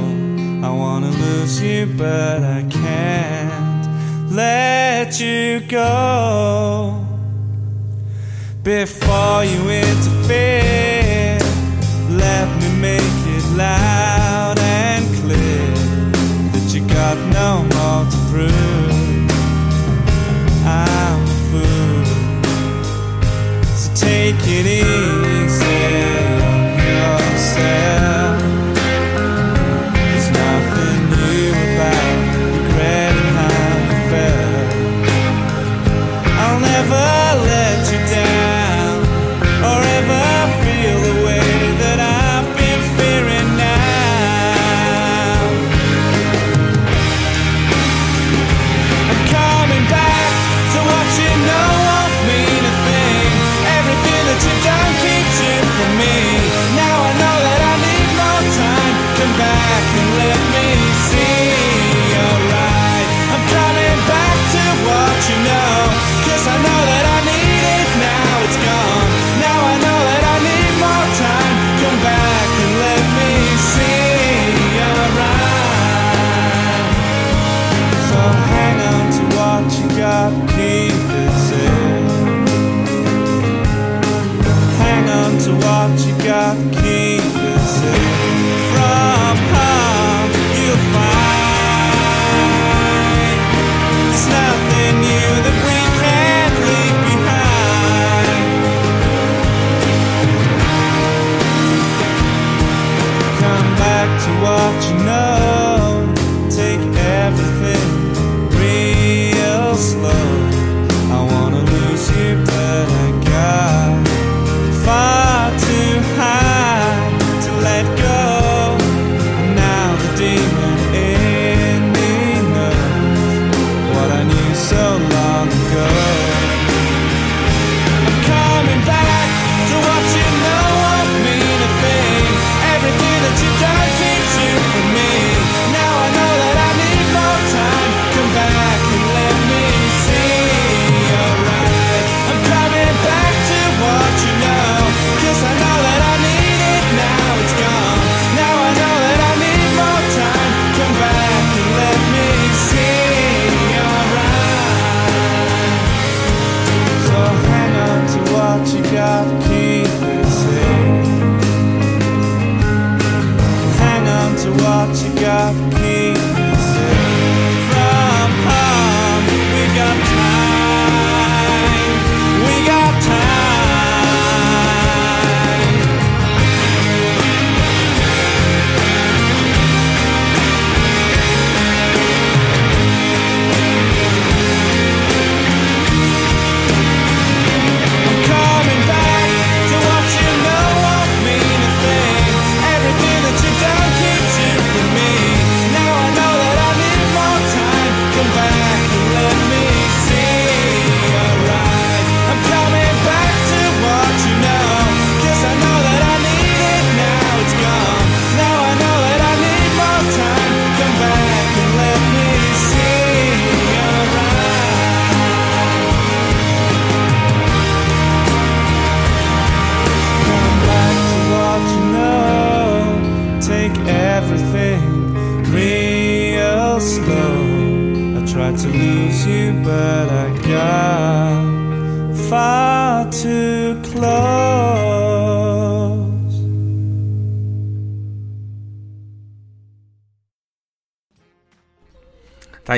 [0.63, 7.05] I wanna lose you, but I can't let you go
[8.63, 10.82] before you interfere.
[24.63, 25.12] many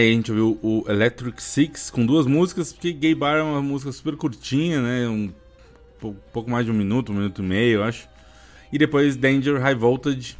[0.05, 3.61] aí, a gente ouviu o Electric Six com duas músicas, porque Gay Bar é uma
[3.61, 5.07] música super curtinha, né?
[5.07, 5.31] Um
[5.99, 8.07] pou- pouco mais de um minuto, um minuto e meio, eu acho.
[8.71, 10.37] E depois Danger High Voltage,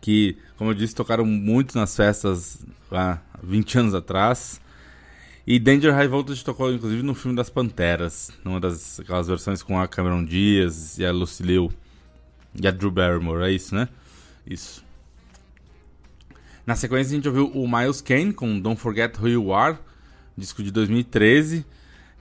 [0.00, 4.60] que, como eu disse, tocaram muito nas festas lá 20 anos atrás.
[5.46, 9.78] E Danger High Voltage tocou, inclusive, no filme das Panteras, numa das aquelas versões com
[9.78, 11.70] a Cameron Diaz e a Lucy Liu
[12.60, 13.88] e a Drew Barrymore, é isso, né?
[14.46, 14.83] Isso.
[16.66, 19.76] Na sequência a gente ouviu o Miles Kane com Don't Forget Who You Are,
[20.36, 21.64] disco de 2013,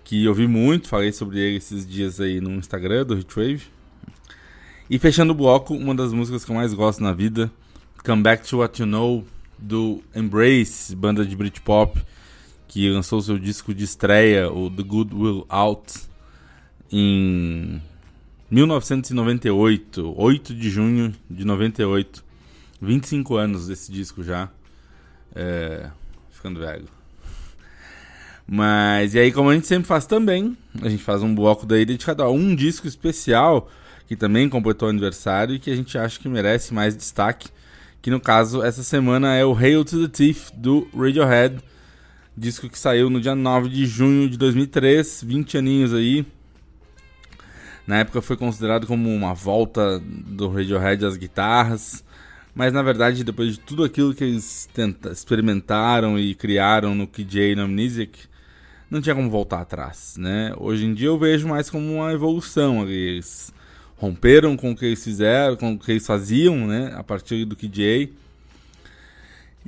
[0.03, 3.63] que eu vi muito, falei sobre ele esses dias aí no Instagram do Hitwave.
[4.89, 7.49] E fechando o bloco, uma das músicas que eu mais gosto na vida,
[8.05, 9.25] Come Back to What You Know,
[9.57, 12.01] do Embrace, banda de Britpop,
[12.67, 15.93] que lançou seu disco de estreia, o The Good Will Out,
[16.91, 17.81] em
[18.51, 22.32] 1998, 8 de junho de 98.
[22.83, 24.49] 25 anos desse disco já.
[25.35, 25.89] É,
[26.29, 26.87] ficando velho.
[28.45, 31.85] Mas, e aí, como a gente sempre faz também, a gente faz um bloco daí
[31.85, 33.69] dedicado a um disco especial,
[34.07, 37.49] que também completou aniversário e que a gente acha que merece mais destaque.
[38.01, 41.59] Que no caso, essa semana é o Hail to the Thief do Radiohead.
[42.35, 46.25] Disco que saiu no dia 9 de junho de 2003, 20 aninhos aí.
[47.87, 52.03] Na época foi considerado como uma volta do Radiohead às guitarras.
[52.55, 57.53] Mas na verdade, depois de tudo aquilo que eles tenta, experimentaram e criaram no KJ
[57.53, 58.19] e no Amnesiac,
[58.89, 60.53] não tinha como voltar atrás, né?
[60.57, 62.87] Hoje em dia eu vejo mais como uma evolução.
[62.87, 63.51] Eles
[63.97, 66.93] romperam com o que eles fizeram, com o que eles faziam, né?
[66.95, 68.13] A partir do KJ.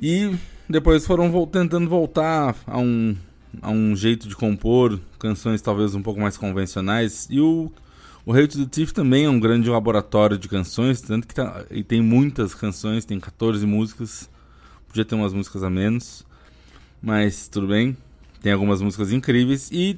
[0.00, 0.36] E
[0.68, 3.16] depois foram tentando voltar a um,
[3.60, 7.26] a um jeito de compor canções talvez um pouco mais convencionais.
[7.28, 7.72] E o
[8.26, 11.84] o to the Thief também é um grande laboratório de canções, tanto que tá, e
[11.84, 14.28] tem muitas canções, tem 14 músicas.
[14.88, 16.26] Podia ter umas músicas a menos,
[17.00, 17.96] mas tudo bem.
[18.42, 19.96] Tem algumas músicas incríveis e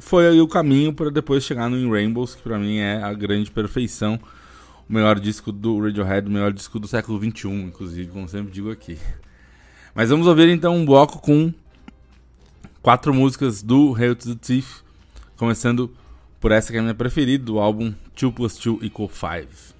[0.00, 3.12] foi aí o caminho para depois chegar no In Rainbows, que pra mim é a
[3.12, 4.18] grande perfeição.
[4.88, 8.72] O melhor disco do Radiohead, o melhor disco do século XXI, inclusive, como sempre digo
[8.72, 8.98] aqui.
[9.94, 11.52] Mas vamos ouvir então um bloco com
[12.82, 14.80] quatro músicas do Hail to the Thief,
[15.36, 15.92] começando
[16.40, 19.77] por essa que é a minha preferida, do álbum 2 plus 2 equal 5.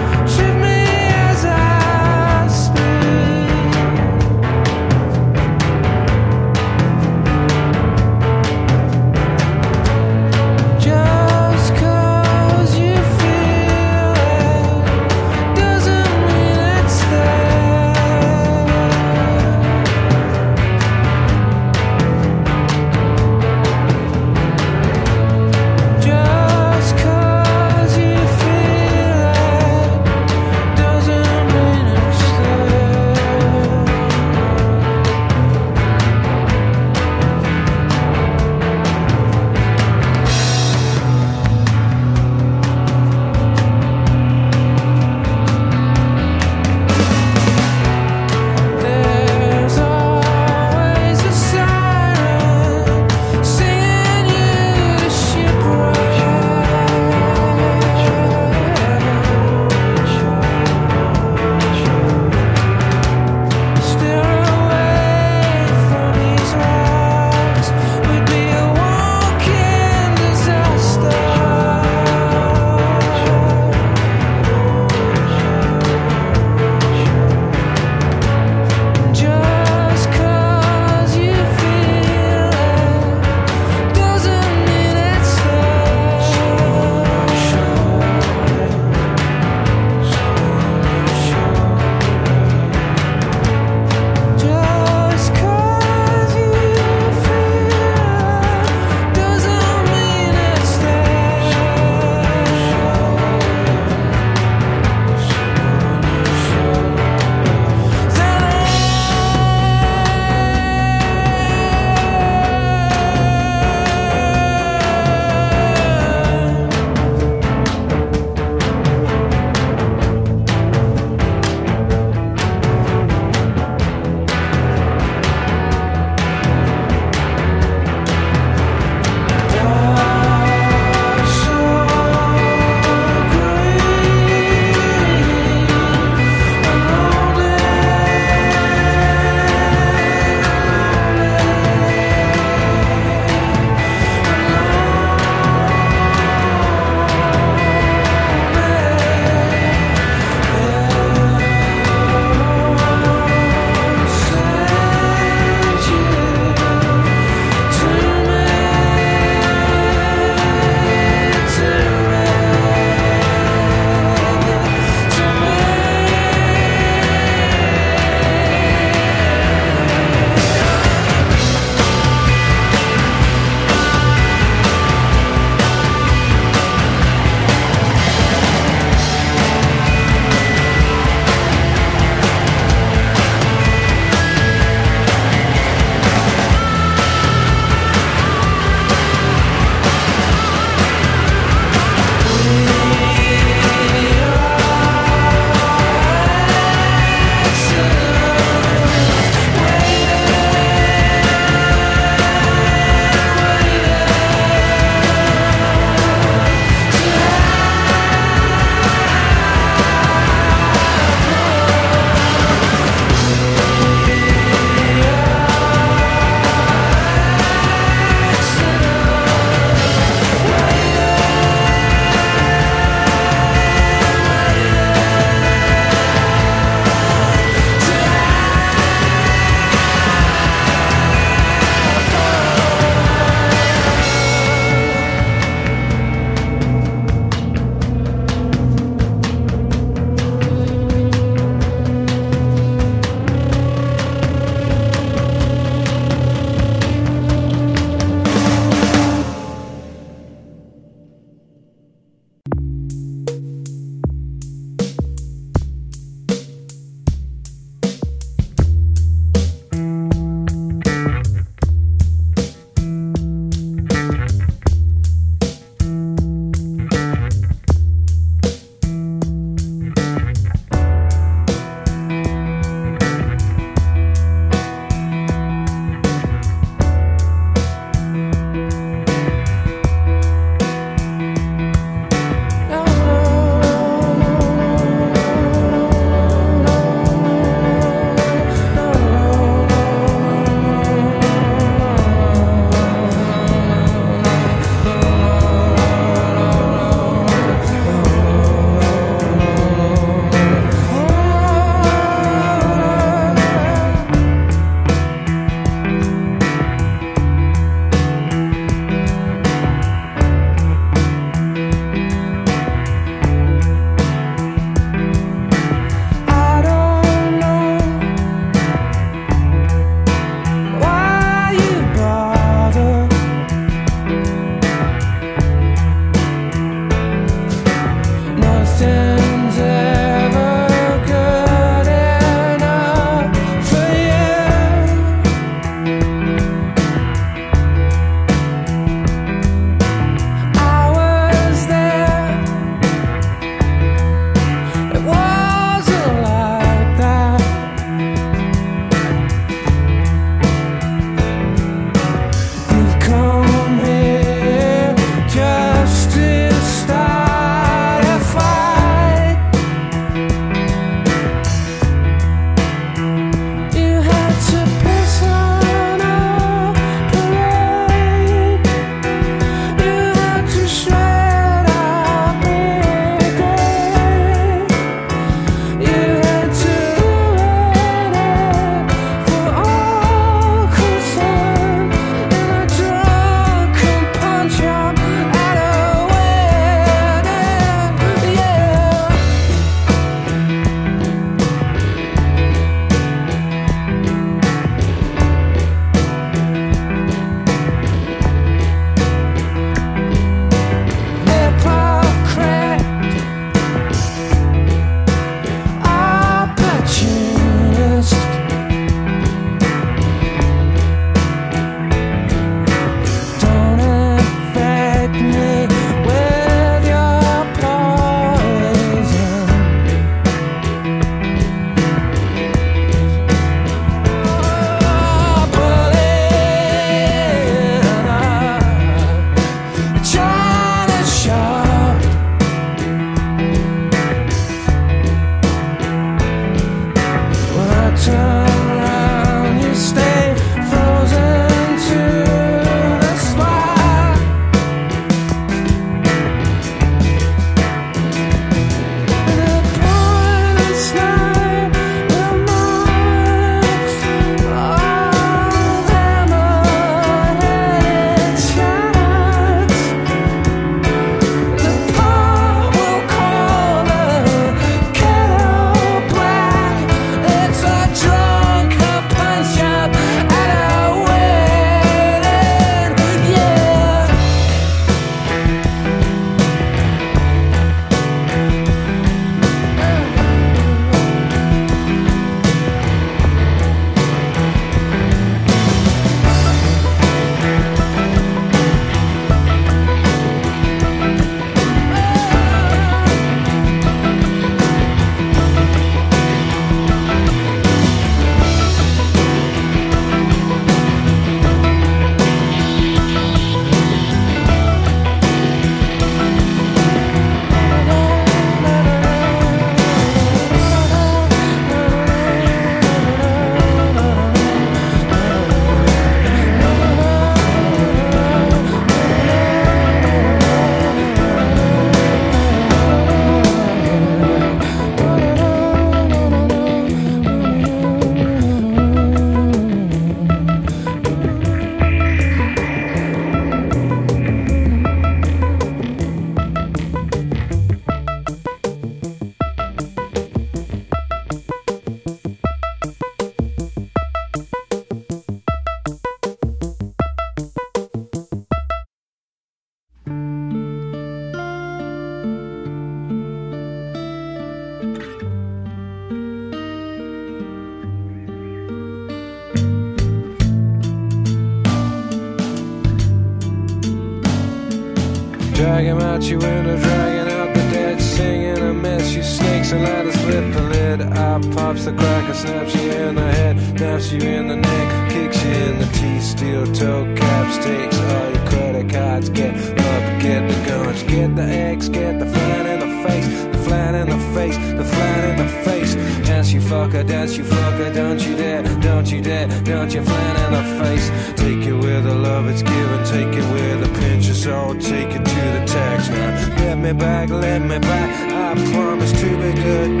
[572.41, 576.23] Snaps you in the head, snaps you in the neck, kicks you in the teeth.
[576.23, 579.29] Steel toe caps, takes all your credit cards.
[579.29, 583.59] Get up, get the guns, get the eggs, get the flat in the face, the
[583.65, 585.93] flat in the face, the flat in the face.
[586.25, 590.35] Dance you fucker, dance you fucker, don't you dare, don't you dare, don't you flat
[590.43, 591.07] in the face.
[591.35, 595.11] Take it with the love it's given, take it with a pinch is all, take
[595.17, 596.31] it to the tax now.
[596.65, 600.00] Let me back, let me back, I promise to be good.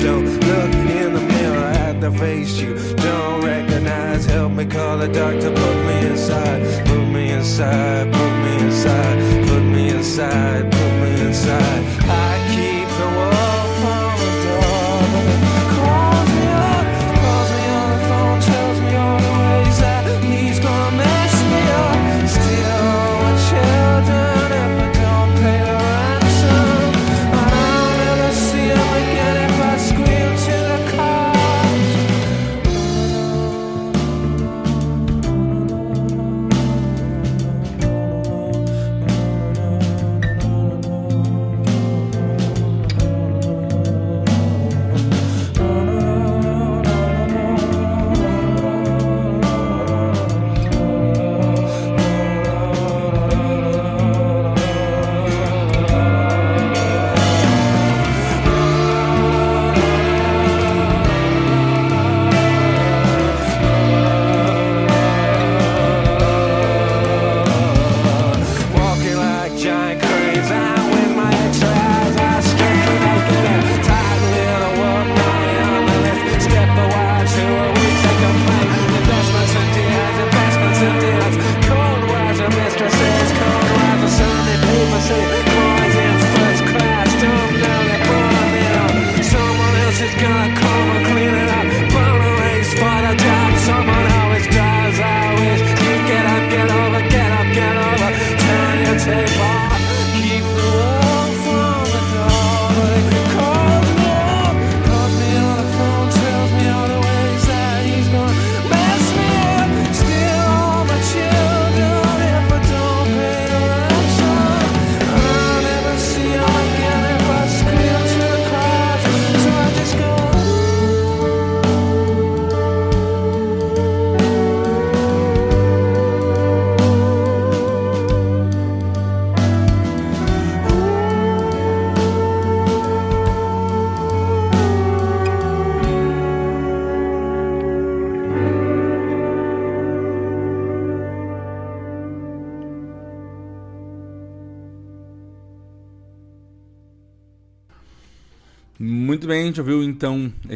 [2.31, 2.73] Face you.
[2.95, 4.25] Don't recognize.
[4.25, 9.17] Help me call the doctor, put me inside, put me inside, put me inside,
[9.47, 12.00] put me inside, put me inside.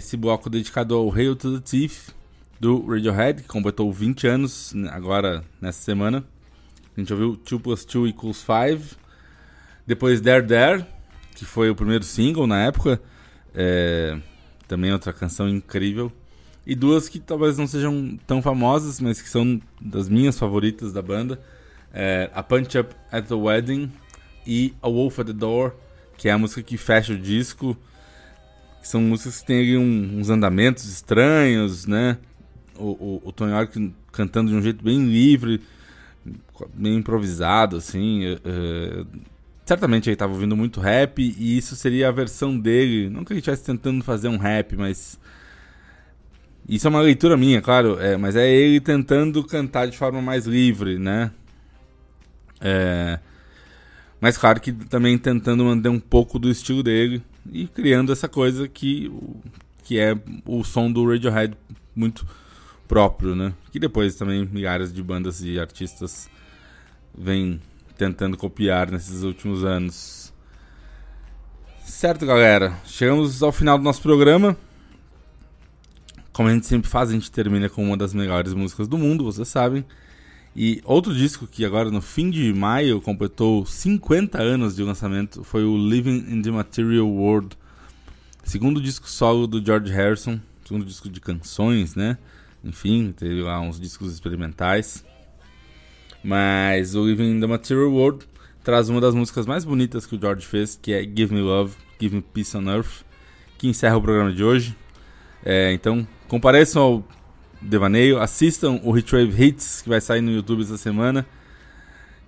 [0.05, 2.09] Esse bloco dedicado ao Hail to the Thief
[2.59, 6.23] do Radiohead, que completou 20 anos né, agora nessa semana.
[6.95, 8.95] A gente ouviu 2 plus 2 equals 5.
[9.85, 10.85] Depois There There,
[11.35, 13.01] que foi o primeiro single na época.
[13.53, 14.17] É,
[14.67, 16.11] também outra canção incrível.
[16.67, 21.01] E duas que talvez não sejam tão famosas, mas que são das minhas favoritas da
[21.01, 21.41] banda.
[21.91, 23.91] É, a Punch Up at the Wedding
[24.45, 25.73] e A Wolf at the Door,
[26.17, 27.75] que é a música que fecha o disco.
[28.85, 32.17] São músicas que têm um- uns andamentos estranhos, né?
[32.77, 35.59] O, o, o Tony York cantando de um jeito bem livre,
[36.73, 38.25] bem improvisado, assim.
[38.25, 39.05] eh, eh,
[39.65, 43.09] certamente ele estava ouvindo muito rap e isso seria a versão dele.
[43.09, 45.19] Não que ele estivesse tentando fazer um rap, mas.
[46.67, 50.45] Isso é uma leitura minha, claro, é, mas é ele tentando cantar de forma mais
[50.47, 51.31] livre, né?
[52.59, 53.19] É,
[54.19, 57.21] mas claro que também tentando manter um pouco do estilo dele
[57.51, 59.11] e criando essa coisa que,
[59.83, 61.55] que é o som do Radiohead
[61.95, 62.25] muito
[62.87, 63.53] próprio, né?
[63.71, 66.29] Que depois também milhares de bandas e artistas
[67.17, 67.59] vêm
[67.97, 70.33] tentando copiar nesses últimos anos.
[71.85, 72.77] Certo, galera?
[72.85, 74.57] Chegamos ao final do nosso programa.
[76.33, 79.23] Como a gente sempre faz, a gente termina com uma das melhores músicas do mundo,
[79.23, 79.85] vocês sabem.
[80.55, 85.65] E outro disco que agora no fim de maio completou 50 anos de lançamento foi
[85.65, 87.57] o Living in the Material World.
[88.41, 92.17] Segundo disco solo do George Harrison, segundo disco de canções, né?
[92.63, 95.03] Enfim, teve lá uns discos experimentais.
[96.23, 98.25] Mas o Living in the Material World
[98.63, 101.75] traz uma das músicas mais bonitas que o George fez, que é Give Me Love,
[101.99, 103.03] Give Me Peace on Earth,
[103.57, 104.75] que encerra o programa de hoje.
[105.43, 107.03] É, então, compareçam ao
[107.65, 108.19] Devaneio.
[108.19, 111.25] Assistam o Hitwave Hits, que vai sair no YouTube essa semana.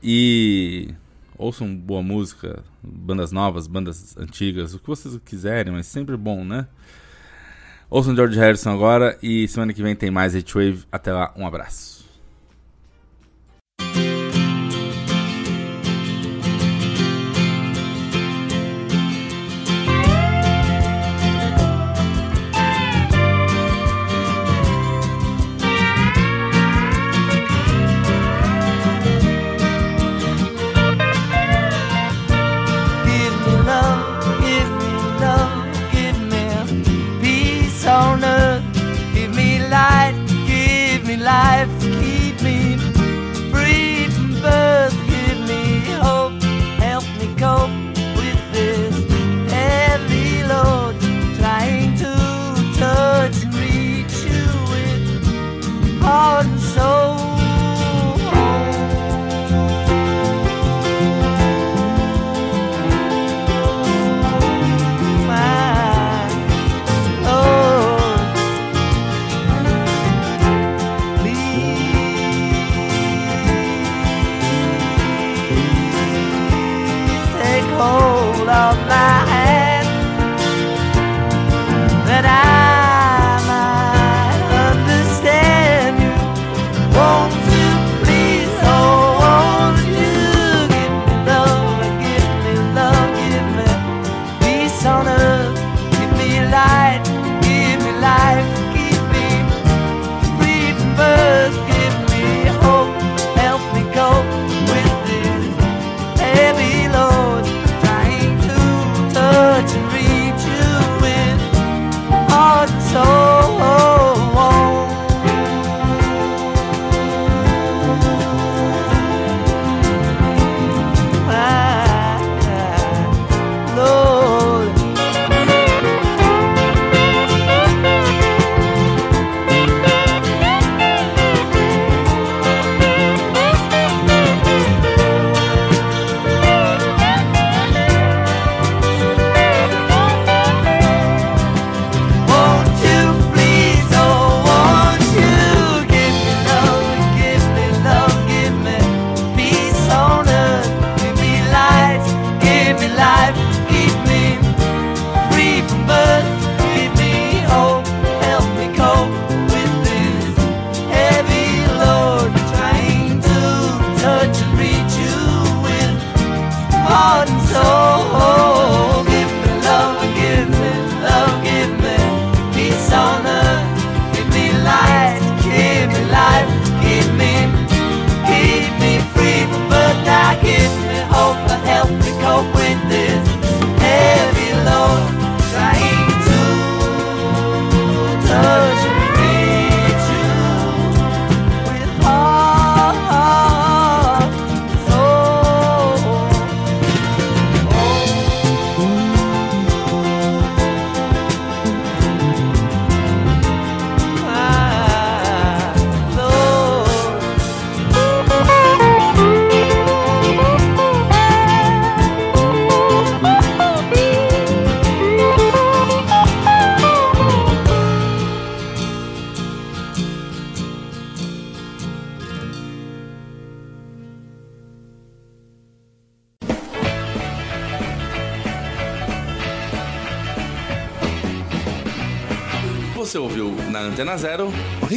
[0.02, 0.94] E
[1.38, 6.68] ouçam boa música, bandas novas, bandas antigas, o que vocês quiserem, mas sempre bom, né?
[7.90, 10.86] Ouçam George Harrison agora e semana que vem tem mais Heatwave.
[10.92, 11.97] Até lá, um abraço.